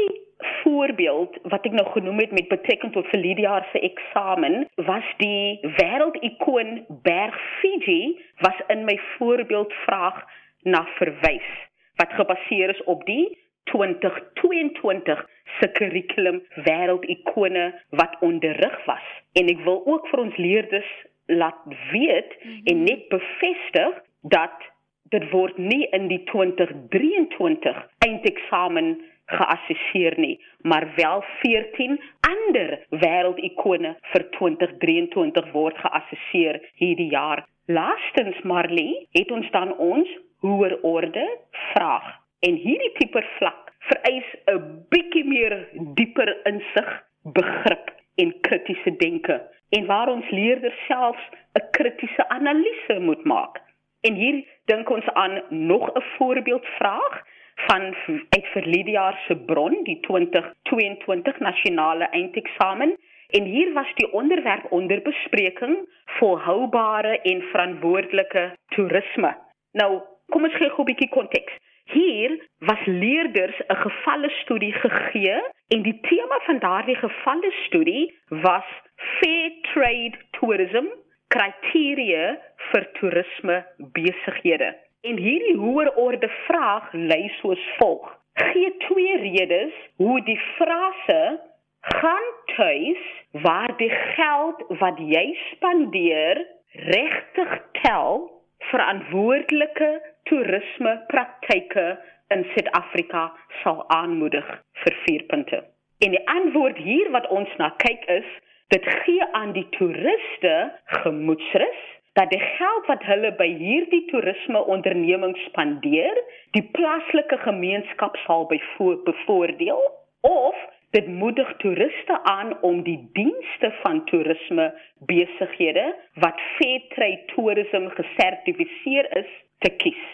voorbeeld 0.62 1.36
wat 1.42 1.66
ek 1.66 1.72
nou 1.72 1.86
genoem 1.90 2.18
het 2.18 2.32
met 2.32 2.48
betrekking 2.48 2.92
tot 2.92 3.06
verlede 3.06 3.40
jaar 3.40 3.68
se 3.72 3.80
eksamen 3.80 4.68
was 4.74 5.06
die 5.16 5.58
wêreldikoon 5.62 6.86
Berg 7.02 7.36
Fiji 7.60 8.18
was 8.40 8.58
in 8.66 8.84
my 8.84 8.98
voorbeeld 9.16 9.72
vraag 9.72 10.24
na 10.62 10.86
verwys 10.98 11.52
wat 11.96 12.12
gebaseer 12.18 12.74
is 12.74 12.82
op 12.84 13.04
die 13.06 13.38
2022 13.64 15.24
se 15.58 15.68
kurrikulum 15.78 16.42
wêreldikone 16.66 17.72
wat 17.88 18.16
onderrig 18.20 18.84
was. 18.84 19.06
En 19.32 19.48
ek 19.48 19.64
wil 19.64 19.82
ook 19.86 20.08
vir 20.12 20.24
ons 20.26 20.36
leerders 20.36 20.92
laat 21.26 21.60
weet 21.92 22.36
mm 22.42 22.50
-hmm. 22.50 22.60
en 22.64 22.82
net 22.82 23.08
bevestig 23.08 24.02
dat 24.22 24.70
dit 25.02 25.30
word 25.30 25.56
nie 25.58 25.86
in 25.90 26.08
die 26.08 26.22
2023 26.24 27.86
eindeksamen 27.98 29.00
geassesseer 29.26 30.18
nie, 30.20 30.40
maar 30.60 30.92
wel 30.96 31.24
14 31.40 32.00
ander 32.20 32.86
wêreldikone 32.90 33.94
vir 34.12 34.30
2023 34.30 35.50
word 35.52 35.78
geassesseer 35.78 36.60
hierdie 36.74 37.10
jaar. 37.10 37.44
Laastens 37.66 38.40
Marley, 38.42 39.06
het 39.16 39.30
ons 39.30 39.50
dan 39.50 39.76
ons 39.76 40.08
hoër 40.44 40.78
orde 40.82 41.24
vraag. 41.72 42.06
En 42.40 42.54
hierdie 42.54 42.92
tipe 42.98 43.22
vlak 43.38 43.72
vereis 43.88 44.28
'n 44.52 44.60
bietjie 44.92 45.24
meer 45.24 45.68
dieper 45.98 46.30
insig, 46.50 46.90
begrip 47.22 47.92
en 48.16 48.40
kritiese 48.40 48.96
denke 48.96 49.36
en 49.76 49.86
waar 49.86 50.08
ons 50.08 50.30
leerders 50.30 50.80
selfs 50.86 51.24
'n 51.58 51.70
kritiese 51.70 52.28
analise 52.28 52.96
moet 53.00 53.24
maak. 53.24 53.62
En 54.00 54.14
hier 54.14 54.44
dink 54.64 54.90
ons 54.90 55.08
aan 55.08 55.42
nog 55.48 55.84
'n 55.92 56.02
voorbeeldvraag 56.16 57.22
van 57.54 57.94
uit 58.28 58.46
verlede 58.52 58.90
jaar 58.90 59.22
se 59.26 59.36
bron, 59.36 59.82
die 59.82 60.00
2022 60.00 61.38
nasionale 61.38 62.04
eindeksamen. 62.04 62.96
En 63.28 63.44
hier 63.44 63.72
was 63.72 63.94
die 63.94 64.12
onderwerp 64.12 64.72
onder 64.72 65.02
bespreking 65.02 65.88
volhoubare 66.04 67.20
en 67.20 67.42
verantwoordelike 67.42 68.56
toerisme. 68.66 69.36
Nou, 69.72 70.00
kom 70.30 70.44
ons 70.44 70.56
gee 70.58 70.70
'n 70.70 70.84
bietjie 70.90 71.08
konteks. 71.08 71.52
Hier 71.84 72.30
was 72.58 72.82
leerders 72.86 73.58
'n 73.68 73.76
gevalle 73.76 74.30
studie 74.42 74.72
gegee 74.72 75.36
en 75.68 75.82
die 75.82 75.98
tema 76.00 76.38
van 76.46 76.58
daardie 76.58 76.96
gevalle 76.96 77.52
studie 77.66 78.14
was 78.28 78.68
fair 78.96 79.50
trade 79.72 80.16
tourism 80.30 80.86
kriteria 81.28 82.38
vir 82.70 82.84
toerisme 82.98 83.64
besighede. 83.92 84.74
En 85.00 85.16
hierdie 85.16 85.56
hoër 85.56 85.90
orde 85.94 86.28
vraag 86.46 86.92
lei 86.92 87.28
soos 87.40 87.64
volg: 87.78 88.06
Gee 88.34 88.76
twee 88.76 89.16
redes 89.16 89.72
hoe 89.96 90.20
die 90.24 90.40
frase 90.56 91.40
gaan 91.80 92.28
tuis 92.56 93.02
waar 93.30 93.76
die 93.76 93.90
geld 93.90 94.64
wat 94.68 94.98
jy 94.98 95.26
spandeer 95.50 96.46
regtig 96.72 97.58
tel 97.82 98.30
verantwoordelike 98.70 99.90
toerisme 100.30 100.94
praktyke 101.06 101.86
in 102.34 102.44
Suid-Afrika 102.54 103.28
sal 103.62 103.84
aanmoedig 103.92 104.46
vir 104.82 104.96
4 105.06 105.26
punte. 105.32 105.62
En 106.04 106.10
die 106.10 106.28
antwoord 106.28 106.76
hier 106.76 107.10
wat 107.10 107.28
ons 107.28 107.50
na 107.58 107.70
kyk 107.84 108.04
is, 108.20 108.30
dit 108.74 108.86
gee 109.04 109.26
aan 109.32 109.52
die 109.52 109.66
toeriste 109.76 110.54
gemoedsrus 111.02 111.82
dat 112.14 112.30
die 112.30 112.40
geld 112.40 112.86
wat 112.86 113.02
hulle 113.02 113.32
by 113.38 113.48
hierdie 113.58 114.04
toerisme 114.10 114.60
onderneming 114.70 115.34
spandeer, 115.48 116.18
die 116.54 116.62
plaaslike 116.76 117.38
gemeenskap 117.42 118.16
sal 118.22 118.46
bevoordeel 118.46 119.82
of 120.20 120.60
dit 120.94 121.06
moedig 121.10 121.48
toeriste 121.62 122.18
aan 122.22 122.52
om 122.62 122.82
die 122.86 122.98
dienste 123.12 123.70
van 123.82 124.04
toerisme 124.10 124.68
besighede 125.10 125.86
wat 126.22 126.40
Fairtrade 126.56 127.24
Tourism 127.34 127.88
gesertifiseer 127.98 129.10
is 129.18 129.32
te 129.58 129.70
kies. 129.82 130.04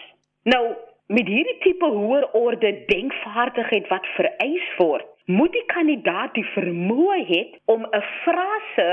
Nou, 0.43 0.63
met 1.11 1.27
hierdie 1.27 1.57
tipe 1.61 1.85
hoër 1.85 2.25
orde 2.37 2.71
denkvaardigheid 2.87 3.87
wat 3.93 4.07
vereis 4.15 4.69
word, 4.77 5.05
moet 5.25 5.53
die 5.53 5.65
kandidaat 5.73 6.33
die 6.33 6.47
vermoë 6.55 7.19
hê 7.29 7.41
om 7.65 7.85
'n 7.85 8.03
frase 8.23 8.89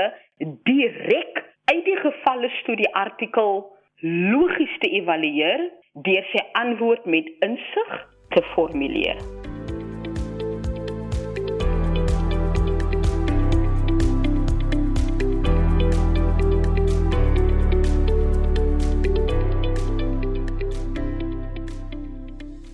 direk 0.69 1.43
uit 1.73 1.85
die 1.85 1.99
gevalle 2.05 2.49
studie 2.61 2.93
artikel 2.93 3.65
logies 4.01 4.77
te 4.79 4.89
evalueer 5.01 5.69
deur 5.93 6.25
sy 6.31 6.45
antwoord 6.53 7.05
met 7.05 7.27
insig 7.39 8.07
te 8.29 8.41
formuleer. 8.53 9.38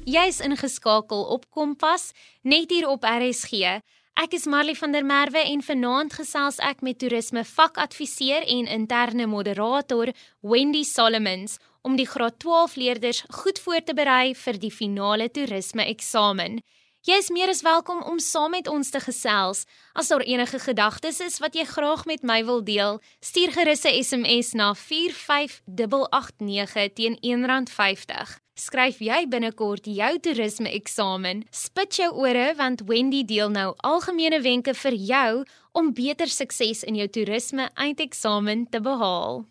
Jy 0.06 0.28
is 0.30 0.38
ingeskakel 0.46 1.24
op 1.34 1.48
Kompas 1.50 2.12
net 2.46 2.70
hier 2.70 2.86
op 2.86 3.08
RSG. 3.10 3.80
Ek 4.22 4.36
is 4.38 4.44
Marley 4.46 4.76
van 4.78 4.94
der 4.94 5.02
Merwe 5.02 5.42
en 5.42 5.64
vanaand 5.66 6.14
gesels 6.14 6.60
ek 6.62 6.84
met 6.86 7.00
toerisme 7.02 7.42
vakadviseur 7.42 8.46
en 8.46 8.70
interne 8.70 9.26
moderator 9.26 10.12
Wendy 10.46 10.84
Solomons 10.86 11.58
om 11.82 11.98
die 11.98 12.06
graad 12.06 12.38
12 12.46 12.76
leerders 12.78 13.24
goed 13.42 13.58
voor 13.66 13.82
te 13.82 13.98
berei 13.98 14.36
vir 14.38 14.62
die 14.62 14.70
finale 14.70 15.26
toerisme 15.34 15.90
eksamen. 15.90 16.62
Jy 17.06 17.20
is 17.22 17.28
meer 17.30 17.52
as 17.54 17.60
welkom 17.62 18.02
om 18.10 18.18
saam 18.18 18.50
met 18.56 18.66
ons 18.66 18.90
te 18.90 18.98
gesels. 18.98 19.70
As 19.94 20.10
daar 20.10 20.26
enige 20.26 20.58
gedagtes 20.58 21.22
is 21.22 21.38
wat 21.38 21.54
jy 21.54 21.62
graag 21.70 22.10
met 22.10 22.26
my 22.26 22.42
wil 22.48 22.66
deel, 22.66 22.98
stuur 23.22 23.54
gerus 23.54 23.86
'n 23.86 24.02
SMS 24.02 24.58
na 24.58 24.74
45889 24.74 26.98
teen 26.98 27.14
R1.50 27.22 28.42
skryf 28.56 29.00
jy 29.00 29.28
binnekort 29.28 29.86
jou 29.86 30.20
toerisme 30.20 30.72
eksamen. 30.72 31.44
Spit 31.52 31.96
jou 31.96 32.16
ore 32.16 32.56
want 32.56 32.82
Wendy 32.88 33.24
deel 33.24 33.50
nou 33.50 33.74
algemene 33.78 34.42
wenke 34.42 34.74
vir 34.74 34.94
jou 34.94 35.46
om 35.74 35.94
beter 35.94 36.28
sukses 36.28 36.84
in 36.84 36.96
jou 36.96 37.08
toerisme 37.08 37.70
eindeksamen 37.76 38.70
te 38.70 38.82
behaal. 38.82 39.46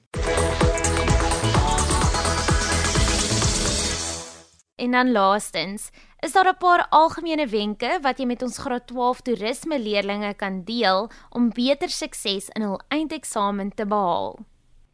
En 4.76 4.90
dan 4.90 5.12
laastens, 5.12 5.90
is 6.24 6.32
daar 6.32 6.48
'n 6.48 6.62
paar 6.66 6.86
algemene 6.90 7.46
wenke 7.46 7.90
wat 8.02 8.18
jy 8.18 8.26
met 8.26 8.42
ons 8.42 8.58
graad 8.58 8.86
12 8.86 9.20
toerisme 9.26 9.78
leerders 9.78 10.36
kan 10.36 10.64
deel 10.64 11.10
om 11.36 11.52
beter 11.52 11.88
sukses 11.88 12.48
in 12.56 12.62
hul 12.62 12.80
eindeksamen 12.88 13.74
te 13.74 13.86
behaal? 13.86 14.38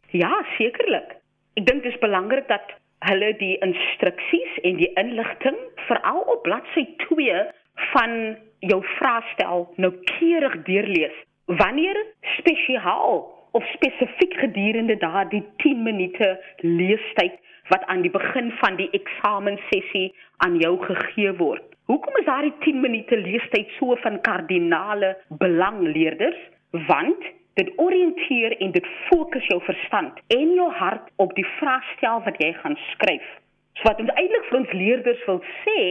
Ja, 0.09 0.45
sekerlik. 0.57 1.09
Ek 1.53 1.65
dink 1.65 1.83
dit 1.83 1.93
is 1.93 1.99
belangrik 1.99 2.47
dat 2.47 2.67
hulle 2.99 3.35
die 3.37 3.57
instruksies 3.67 4.51
en 4.61 4.75
die 4.75 4.91
inligting 4.93 5.57
veral 5.87 6.21
op 6.33 6.43
bladsy 6.43 6.85
2 7.07 7.51
van 7.93 8.37
jou 8.59 8.81
vraestel 8.97 9.73
noukeurig 9.75 10.63
deurlees. 10.63 11.17
Wanneer 11.45 12.05
spesiaal 12.37 13.31
of 13.51 13.63
spesifiek 13.73 14.33
gedurende 14.33 14.97
daardie 14.97 15.43
10 15.57 15.83
minute 15.83 16.39
leestyd 16.57 17.39
wat 17.71 17.83
aan 17.83 18.01
die 18.01 18.11
begin 18.11 18.51
van 18.51 18.75
die 18.75 18.89
eksamensessie 18.97 20.11
aan 20.45 20.57
jou 20.61 20.77
gegee 20.85 21.33
word. 21.39 21.65
Hoekom 21.91 22.17
is 22.21 22.25
daardie 22.25 22.53
10 22.65 22.81
minute 22.81 23.17
leestyd 23.17 23.69
so 23.77 23.95
van 24.03 24.21
kardinale 24.21 25.15
belang 25.41 25.81
leerders? 25.93 26.39
Want 26.87 27.29
Dit 27.59 27.71
orienteer 27.75 28.57
en 28.57 28.71
dit 28.71 28.85
fokus 29.09 29.47
jou 29.51 29.59
verstand 29.63 30.19
en 30.27 30.53
jou 30.55 30.69
hart 30.71 31.09
op 31.15 31.33
die 31.35 31.45
vraagstel 31.57 32.23
wat 32.23 32.39
jy 32.39 32.53
gaan 32.61 32.77
skryf. 32.93 33.27
So 33.75 33.89
wat 33.89 33.99
ons 33.99 34.13
eintlik 34.15 34.47
vir 34.47 34.59
ons 34.61 34.73
leerders 34.79 35.25
wil 35.27 35.41
sê, 35.65 35.81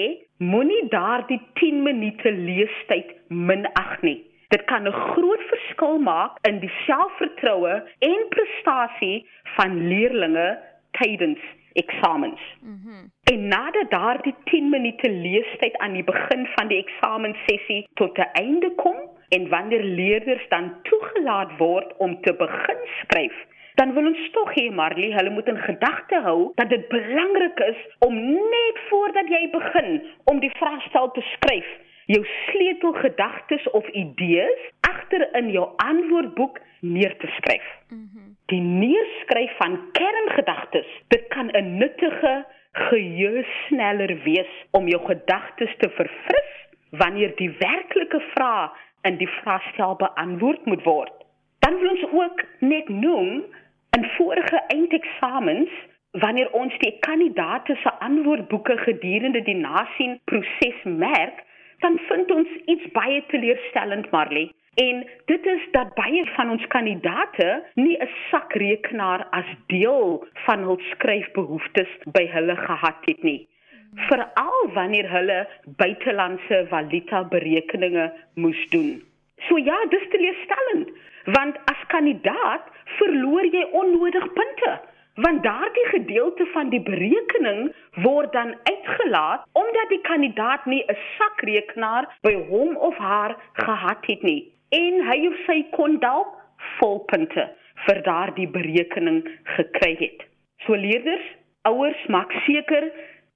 moenie 0.40 0.86
daardie 0.92 1.40
10 1.60 1.82
minute 1.84 2.32
leestyd 2.32 3.12
minag 3.28 3.92
nie. 4.06 4.18
Dit 4.50 4.64
kan 4.72 4.88
'n 4.88 5.00
groot 5.12 5.42
verskil 5.52 5.98
maak 5.98 6.38
in 6.48 6.60
die 6.64 6.72
selfvertroue 6.86 7.76
en 7.98 8.28
prestasie 8.34 9.26
van 9.56 9.76
leerders 9.88 10.58
tydens 10.96 11.40
eksamens. 11.72 12.40
Mhm. 12.60 12.88
Mm 12.88 13.08
en 13.30 13.48
nadat 13.48 13.90
daardie 13.90 14.34
10 14.44 14.70
minute 14.70 15.10
leestyd 15.10 15.76
aan 15.78 15.92
die 15.92 16.04
begin 16.04 16.48
van 16.56 16.68
die 16.68 16.78
eksamensessie 16.78 17.86
tot 17.94 18.18
'n 18.18 18.30
einde 18.32 18.74
kom, 18.74 18.96
En 19.30 19.48
wanneer 19.48 19.82
leerders 19.82 20.48
dan 20.48 20.74
toegelaat 20.82 21.56
word 21.56 21.96
om 21.96 22.20
te 22.22 22.34
begin 22.34 22.80
skryf, 23.00 23.34
dan 23.74 23.92
wil 23.94 24.06
ons 24.06 24.30
tog 24.30 24.48
hê 24.58 24.64
Marley, 24.74 25.12
hulle 25.14 25.30
moet 25.30 25.46
in 25.52 25.60
gedagte 25.66 26.18
hou 26.24 26.50
dat 26.54 26.68
dit 26.68 26.88
belangrik 26.88 27.60
is 27.66 27.84
om 28.06 28.16
net 28.54 28.80
voordat 28.88 29.30
jy 29.30 29.44
begin 29.52 30.02
om 30.32 30.42
die 30.42 30.50
vraestel 30.58 31.10
te 31.14 31.22
skryf, 31.34 31.68
jou 32.10 32.24
sleutelgedagtes 32.48 33.70
of 33.70 33.86
idees 34.02 34.66
agter 34.90 35.28
in 35.38 35.52
jou 35.54 35.68
antwoordboek 35.86 36.58
neer 36.80 37.16
te 37.16 37.26
skryf. 37.26 37.66
Mm 37.88 38.10
-hmm. 38.12 38.36
Die 38.46 38.60
neerskryf 38.60 39.56
van 39.56 39.78
kerngedagtes, 39.92 40.86
dit 41.08 41.24
kan 41.28 41.46
'n 41.46 41.76
nuttige 41.76 42.46
geheue 42.72 43.46
sneller 43.66 44.22
wees 44.22 44.52
om 44.70 44.88
jou 44.88 45.06
gedagtes 45.06 45.76
te 45.78 45.90
verfris 45.90 46.50
wanneer 46.90 47.36
die 47.36 47.50
werklike 47.58 48.20
vraag 48.34 48.70
in 49.02 49.16
die 49.16 49.28
vraestel 49.28 49.96
beantwoord 49.96 50.64
moet 50.64 50.82
word. 50.82 51.12
Dan 51.58 51.78
wil 51.78 51.90
ons 51.90 52.04
ook 52.12 52.44
net 52.58 52.88
noem 52.88 53.44
in 53.90 54.04
vorige 54.16 54.62
eindeksamens 54.66 55.70
wanneer 56.10 56.50
ons 56.50 56.78
die 56.78 56.96
kandidaate 56.98 57.76
se 57.82 57.90
antwoordboeke 57.98 58.76
gedurende 58.76 59.42
die 59.42 59.56
nasien 59.56 60.20
proses 60.24 60.82
merk, 60.82 61.44
dan 61.78 61.98
vind 62.08 62.30
ons 62.30 62.48
iets 62.64 62.90
baie 62.92 63.22
teleurstellend, 63.26 64.10
Marley. 64.10 64.50
En 64.74 65.06
dit 65.24 65.46
is 65.46 65.62
dat 65.70 65.94
baie 65.94 66.26
van 66.34 66.50
ons 66.50 66.66
kandidate 66.66 67.64
nie 67.74 67.96
'n 67.98 68.08
sakrekenaar 68.30 69.26
as 69.30 69.48
deel 69.66 70.26
van 70.32 70.62
hul 70.62 70.78
skryfbehoeftes 70.90 71.88
by 72.12 72.26
hulle 72.26 72.56
gehad 72.56 73.00
het 73.04 73.22
nie. 73.22 73.48
Veral 73.94 74.70
wanneer 74.72 75.10
hulle 75.10 75.48
buitelandse 75.76 76.66
valuta 76.68 77.24
berekeninge 77.24 78.12
moes 78.34 78.68
doen. 78.68 79.02
So 79.48 79.56
ja, 79.56 79.84
dis 79.88 80.08
teleurstellend, 80.08 80.88
want 81.24 81.56
as 81.64 81.86
kandidaat 81.86 82.64
verloor 82.84 83.44
jy 83.44 83.66
onnodig 83.72 84.32
punte 84.32 84.80
want 85.14 85.42
daardie 85.42 85.86
gedeelte 85.86 86.46
van 86.52 86.68
die 86.68 86.80
berekening 86.80 87.74
word 87.94 88.32
dan 88.32 88.54
uitgelaat 88.62 89.44
omdat 89.52 89.88
die 89.88 90.00
kandidaat 90.00 90.64
nie 90.66 90.84
'n 90.86 90.96
sakrekenaar 91.18 92.08
by 92.22 92.34
hom 92.34 92.76
of 92.76 92.96
haar 92.96 93.36
gehad 93.52 94.06
het 94.06 94.22
nie 94.22 94.59
en 94.70 95.00
hy 95.08 95.18
of 95.28 95.38
sy 95.46 95.62
kon 95.76 95.98
dalk 96.02 96.36
volpunte 96.78 97.46
vir 97.86 98.02
daardie 98.06 98.48
berekening 98.48 99.22
gekry 99.56 99.94
het. 100.00 100.26
So 100.66 100.76
leerders, 100.76 101.24
ouers 101.68 102.02
maak 102.08 102.32
seker 102.46 102.90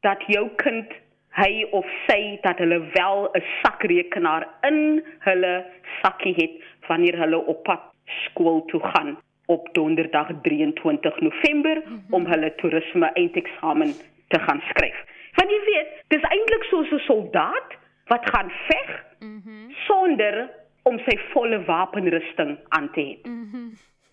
dat 0.06 0.22
jou 0.28 0.48
kind 0.60 0.92
hy 1.34 1.64
of 1.74 1.86
sy 2.06 2.38
dat 2.44 2.60
hulle 2.62 2.78
wel 2.94 3.28
'n 3.34 3.42
sakrekenaar 3.62 4.46
in 4.68 5.02
hulle 5.26 5.54
sakkie 6.02 6.34
het 6.34 6.54
wanneer 6.88 7.18
hulle 7.18 7.40
op 7.46 7.64
pad 7.64 7.82
skool 8.24 8.64
toe 8.70 8.80
gaan 8.80 9.16
op 9.46 9.68
donderdag 9.74 10.28
23 10.42 11.20
November 11.20 11.76
mm 11.76 11.84
-hmm. 11.84 12.14
om 12.14 12.26
hulle 12.26 12.54
toerisme 12.54 13.06
eindeksamen 13.06 13.92
te 14.28 14.38
gaan 14.38 14.62
skryf. 14.68 14.98
Want 15.34 15.50
jy 15.50 15.60
weet, 15.64 15.88
dis 16.08 16.22
eintlik 16.22 16.64
soos 16.64 16.90
'n 16.90 16.98
soldaat 16.98 17.68
wat 18.06 18.30
gaan 18.30 18.50
veg 18.50 19.04
mm 19.20 19.42
-hmm. 19.44 19.70
sonder 19.70 20.50
om 20.88 20.98
sy 21.06 21.16
volle 21.32 21.60
wapenrusting 21.64 22.56
aan 22.76 22.90
te 22.92 23.00
hê. 23.00 23.28
Mm 23.28 23.48
-hmm. 23.50 23.68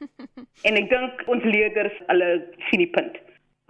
en 0.68 0.76
ek 0.82 0.90
dink 0.90 1.24
ons 1.26 1.44
leerders 1.44 1.98
hulle 2.08 2.30
sien 2.70 2.84
die 2.84 2.94
punt. 2.98 3.18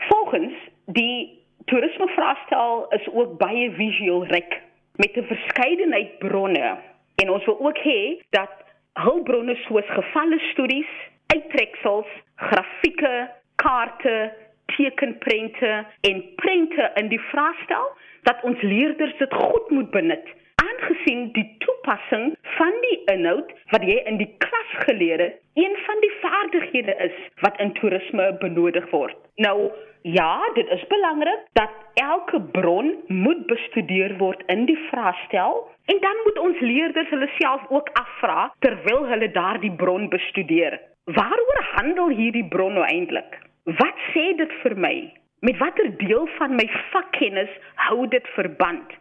Volgens 0.10 0.54
die 0.86 1.40
toerisme 1.66 2.08
vraestel 2.16 2.86
is 2.98 3.08
ook 3.14 3.38
baie 3.38 3.72
visueel 3.72 4.26
ryk 4.26 4.62
met 4.96 5.18
'n 5.18 5.30
verskeidenheid 5.34 6.20
bronne 6.20 6.78
en 7.22 7.30
ons 7.30 7.46
wil 7.46 7.60
ook 7.60 7.78
hê 7.78 8.22
dat 8.30 8.54
hulpbronne 8.94 9.56
soos 9.56 9.88
gevalle 9.88 10.40
studies 10.52 10.92
uittreksels, 11.34 12.08
grafieke, 12.36 13.30
kaarte, 13.56 14.34
tekenprente 14.66 15.86
en 16.02 16.24
prente 16.36 16.92
in 16.96 17.08
die 17.08 17.22
vraestel 17.32 17.88
dat 18.24 18.44
ons 18.44 18.62
leerders 18.62 19.18
dit 19.18 19.34
goed 19.34 19.70
moet 19.70 19.92
benut 19.92 20.28
aangesien 20.66 21.30
die 21.38 21.48
toepassing 21.66 22.34
van 22.58 22.74
die 22.88 22.98
inhoud 23.14 23.54
wat 23.74 23.86
jy 23.90 23.98
in 24.12 24.20
die 24.22 24.30
klas 24.44 24.74
geleer 24.86 25.24
het 25.26 25.40
een 25.60 25.76
van 25.86 26.00
die 26.06 26.12
vaardighede 26.22 26.96
is 27.08 27.16
wat 27.46 27.60
in 27.60 27.74
toerisme 27.80 28.38
benodig 28.40 28.90
word. 28.92 29.18
Nou 29.36 29.72
ja, 30.02 30.50
dit 30.54 30.70
is 30.70 30.88
belangrik 30.88 31.40
dat 31.54 31.70
elke 31.94 32.42
bron 32.42 32.96
moet 33.08 33.46
bestudeer 33.46 34.18
word 34.18 34.44
in 34.46 34.66
die 34.66 34.80
vraestel 34.90 35.68
en 35.86 36.00
dan 36.00 36.24
moet 36.24 36.40
ons 36.40 36.60
leerders 36.60 37.10
hulle 37.10 37.30
self 37.40 37.62
ook 37.70 37.90
afvra 38.04 38.54
terwyl 38.60 39.06
hulle 39.12 39.32
daardie 39.32 39.76
bron 39.84 40.10
bestudeer. 40.10 40.80
Waaroor 41.06 41.64
handel 41.76 42.10
hierdie 42.10 42.48
bron 42.48 42.74
nou 42.74 42.86
eintlik? 42.86 43.40
Wat 43.64 44.08
sê 44.14 44.32
dit 44.38 44.54
vir 44.64 44.78
my? 44.78 44.96
Met 45.42 45.58
watter 45.58 45.90
deel 45.98 46.28
van 46.38 46.56
my 46.56 46.68
vakkennis 46.94 47.54
hou 47.76 48.08
dit 48.08 48.28
verband? 48.38 48.94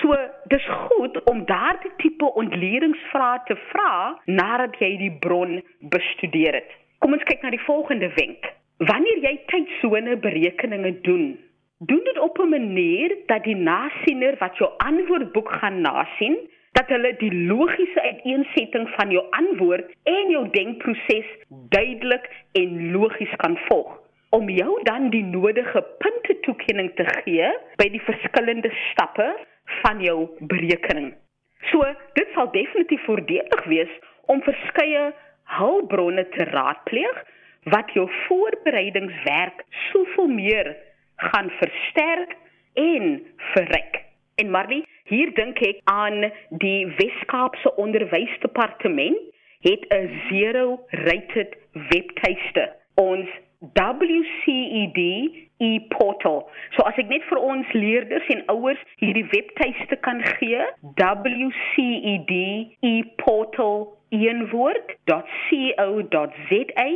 So, 0.00 0.16
dis 0.52 0.66
goed 0.86 1.18
om 1.30 1.44
daardie 1.46 1.90
tipe 1.96 2.28
ontledingvrae 2.42 3.42
te 3.48 3.56
vra 3.70 3.92
nadat 4.24 4.78
jy 4.80 4.90
die 5.00 5.12
bron 5.24 5.60
bestudeer 5.94 6.60
het. 6.60 6.70
Kom 7.02 7.16
ons 7.16 7.24
kyk 7.28 7.42
na 7.42 7.50
die 7.54 7.64
volgende 7.66 8.08
wenk. 8.16 8.48
Wanneer 8.88 9.20
jy 9.26 9.34
tydsone 9.50 10.16
berekeninge 10.22 10.94
doen, 11.06 11.26
doen 11.90 12.02
dit 12.08 12.18
op 12.18 12.38
'n 12.38 12.48
manier 12.48 13.16
dat 13.26 13.44
die 13.44 13.56
nasiener 13.56 14.36
wat 14.38 14.56
jou 14.56 14.70
antwoordboek 14.78 15.52
gaan 15.60 15.80
nasien, 15.80 16.38
dat 16.72 16.88
hulle 16.88 17.16
die 17.18 17.34
logiese 17.34 18.02
uiteensetting 18.02 18.88
van 18.96 19.10
jou 19.10 19.24
antwoord 19.30 19.92
en 20.02 20.30
jou 20.30 20.48
denkproses 20.50 21.28
duidelik 21.48 22.30
en 22.52 22.92
logies 22.92 23.34
kan 23.36 23.58
volg 23.68 24.00
om 24.32 24.48
jou 24.48 24.80
dan 24.82 25.10
die 25.12 25.24
nodige 25.24 25.84
punte 25.98 26.40
toekenning 26.40 26.94
te 26.96 27.04
gee 27.04 27.50
by 27.76 27.88
die 27.92 28.00
verskillende 28.00 28.70
stappe 28.90 29.26
van 29.80 30.00
jou 30.00 30.28
berekening. 30.40 31.12
So, 31.70 31.84
dit 32.18 32.28
sal 32.34 32.50
definitief 32.50 33.04
voordelig 33.04 33.64
wees 33.64 33.92
om 34.26 34.42
verskeie 34.42 35.12
hulpbronne 35.58 36.28
te 36.28 36.44
raadpleeg 36.44 37.24
wat 37.74 37.90
jou 37.94 38.08
voorbereidingswerk 38.26 39.64
soveel 39.90 40.28
meer 40.28 40.76
gaan 41.16 41.50
versterk 41.58 42.36
en 42.74 43.22
verryk. 43.36 44.00
En 44.34 44.50
Marley, 44.50 44.84
hier 45.04 45.30
dink 45.36 45.60
ek 45.62 45.82
aan 45.84 46.30
die 46.62 46.86
Weskaapse 46.98 47.74
Onderwysdepartement 47.76 49.18
het 49.62 49.86
'n 49.94 50.08
zero 50.28 50.80
rated 50.90 51.56
webtuiste. 51.72 52.72
Ons 52.94 53.28
WCED 53.78 55.00
e-portal. 55.62 56.50
So 56.74 56.82
as 56.88 56.98
ek 56.98 57.08
net 57.12 57.22
vir 57.30 57.38
ons 57.38 57.68
leerders 57.76 58.26
en 58.34 58.42
ouers 58.50 58.82
hierdie 59.02 59.28
webtuiste 59.30 59.96
kan 60.06 60.18
gee, 60.36 60.62
WCED 60.98 62.32
e-portal 62.92 63.76
eenwoord.co.za 64.12 66.88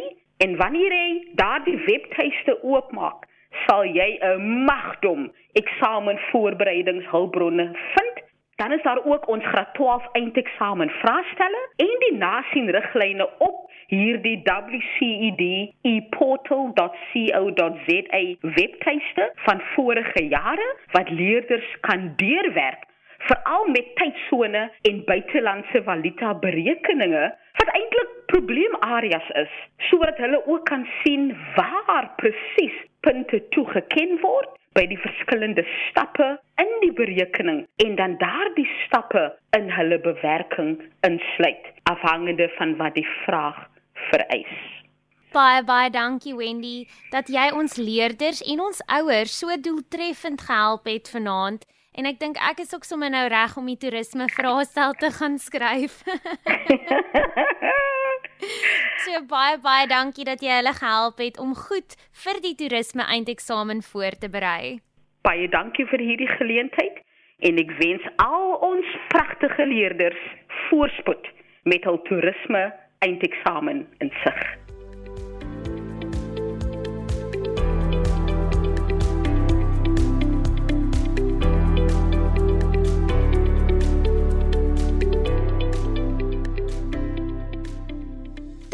en 0.44 0.50
wanneer 0.60 0.92
jy 0.92 1.08
daardie 1.38 1.78
webtuiste 1.86 2.58
oopmaak, 2.66 3.24
sal 3.64 3.82
jy 3.88 4.18
'n 4.20 4.66
magdom 4.68 5.32
eksamen 5.54 6.18
voorbereidingshulpbronne 6.30 7.66
vind. 7.94 8.15
Dan 8.56 8.72
is 8.72 8.82
daar 8.82 9.04
ook 9.04 9.28
ons 9.28 9.44
graad 9.44 9.74
12 9.74 10.08
eindeksamen 10.12 10.90
vraestelle 10.90 11.68
en 11.76 11.96
die 11.98 12.14
nasienriglyne 12.16 13.28
op 13.38 13.70
hierdie 13.86 14.42
WCED 14.44 15.72
eportal.co.za 15.80 16.90
webtuiste 18.40 19.32
van 19.34 19.60
vorige 19.74 20.24
jare 20.28 20.76
wat 20.92 21.10
leerders 21.10 21.76
kan 21.80 22.12
deurwerk 22.16 22.84
veral 23.18 23.66
met 23.66 23.96
tydsone 23.96 24.72
en 24.82 25.04
buitelandse 25.04 25.82
valuta 25.82 26.34
berekeninge 26.34 27.34
wat 27.52 27.74
eintlik 27.74 28.10
probleemareas 28.26 29.28
is 29.42 29.52
sodat 29.88 30.16
hulle 30.16 30.46
ook 30.46 30.64
kan 30.64 30.86
sien 31.02 31.36
waar 31.54 32.10
presies 32.16 32.76
punte 33.00 33.48
toegeken 33.48 34.20
word 34.20 34.48
by 34.76 34.84
die 34.90 34.98
verskillende 35.00 35.64
stappe 35.88 36.36
in 36.60 36.72
die 36.84 36.92
berekening 36.92 37.64
en 37.84 37.96
dan 37.96 38.16
daardie 38.20 38.68
stappe 38.84 39.24
in 39.56 39.70
hulle 39.72 39.98
bewerking 40.04 40.76
insluit 41.08 41.70
afhangende 41.88 42.50
van 42.58 42.76
wat 42.80 42.94
die 42.98 43.06
vraag 43.24 43.62
vereis. 44.10 44.56
Baie 45.32 45.62
baie 45.64 45.90
dankie 45.92 46.36
Wendy 46.36 46.86
dat 47.12 47.28
jy 47.32 47.48
ons 47.56 47.76
leerders 47.80 48.42
en 48.44 48.62
ons 48.68 48.82
ouers 48.98 49.38
so 49.40 49.56
doeltreffend 49.60 50.44
gehelp 50.48 50.88
het 50.88 51.10
vanaand 51.12 51.66
en 51.96 52.08
ek 52.08 52.20
dink 52.20 52.40
ek 52.40 52.60
is 52.64 52.74
ook 52.76 52.84
sommer 52.84 53.12
nou 53.12 53.24
reg 53.32 53.56
om 53.56 53.68
die 53.68 53.80
toerisme 53.80 54.28
vraestel 54.32 54.96
te 55.00 55.10
gaan 55.16 55.40
skryf. 55.40 56.02
so 59.04 59.22
baie 59.30 59.58
baie 59.62 59.86
dankie 59.90 60.26
dat 60.28 60.42
jy 60.44 60.58
hulle 60.58 60.74
gehelp 60.76 61.22
het 61.22 61.40
om 61.42 61.54
goed 61.54 61.96
vir 62.24 62.40
die 62.44 62.54
toerisme 62.60 63.06
eindeksamen 63.06 63.82
voor 63.82 64.18
te 64.20 64.30
berei. 64.30 64.78
Baie 65.26 65.48
dankie 65.48 65.86
vir 65.92 66.04
hierdie 66.08 66.30
geleentheid 66.36 67.02
en 67.48 67.60
ek 67.60 67.72
wens 67.80 68.06
al 68.22 68.56
ons 68.70 68.94
pragtige 69.12 69.66
leerders 69.66 70.22
voorspoed 70.68 71.32
met 71.64 71.84
hul 71.84 72.00
toerisme 72.08 72.68
eindeksamen 73.04 73.86
in 73.98 74.14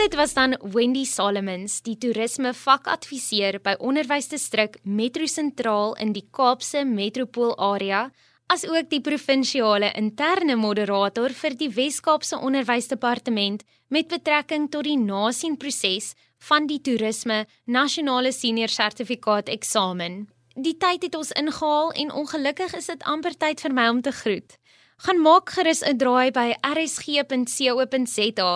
Dit 0.02 0.14
was 0.14 0.32
dan 0.34 0.56
Wendy 0.74 1.04
Solomons, 1.04 1.76
die 1.86 1.94
toerisme 1.94 2.50
vakadviseur 2.58 3.60
by 3.62 3.76
Onderwysdistrik 3.78 4.80
Metro 4.82 5.28
Sentraal 5.30 5.94
in 6.02 6.10
die 6.16 6.24
Kaapse 6.34 6.82
metropoolarea, 6.82 8.00
asook 8.50 8.88
die 8.90 8.98
provinsiale 9.00 9.92
interne 9.94 10.56
moderator 10.58 11.30
vir 11.30 11.54
die 11.60 11.70
Wes-Kaapse 11.76 12.40
Onderwysdepartement 12.42 13.62
met 13.94 14.10
betrekking 14.10 14.66
tot 14.74 14.88
die 14.90 14.98
nasienproses 14.98 16.16
van 16.48 16.66
die 16.66 16.80
toerisme 16.82 17.44
nasionale 17.70 18.34
senior 18.34 18.74
sertifikaat 18.74 19.54
eksamen. 19.54 20.24
Die 20.58 20.74
tyd 20.82 21.06
het 21.06 21.14
ons 21.14 21.30
ingehaal 21.38 21.94
en 21.94 22.10
ongelukkig 22.10 22.74
is 22.74 22.90
dit 22.90 23.06
amper 23.06 23.38
tyd 23.38 23.62
vir 23.62 23.78
my 23.78 23.86
om 23.94 24.02
te 24.02 24.10
groet. 24.10 24.58
Gaan 25.02 25.18
maak 25.18 25.50
gerus 25.50 25.80
'n 25.82 25.96
draai 25.98 26.30
by 26.30 26.54
rsg.co.za. 26.62 28.52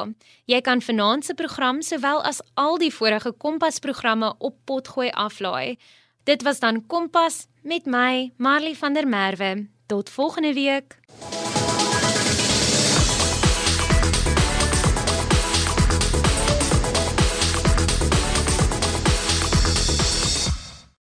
Jy 0.47 0.61
kan 0.61 0.81
vanaand 0.81 1.25
se 1.25 1.35
program 1.35 1.83
sowel 1.83 2.23
as 2.23 2.41
al 2.55 2.79
die 2.79 2.95
vorige 2.95 3.33
Kompas 3.33 3.79
programme 3.79 4.35
op 4.39 4.55
potgooi 4.65 5.11
aflaai. 5.11 5.77
Dit 6.25 6.43
was 6.43 6.61
dan 6.61 6.87
Kompas 6.87 7.47
met 7.63 7.87
my, 7.87 8.33
Marley 8.37 8.75
van 8.75 8.93
der 8.93 9.09
Merwe. 9.09 9.67
Tot 9.87 10.11
volgende 10.11 10.55
week. 10.55 10.99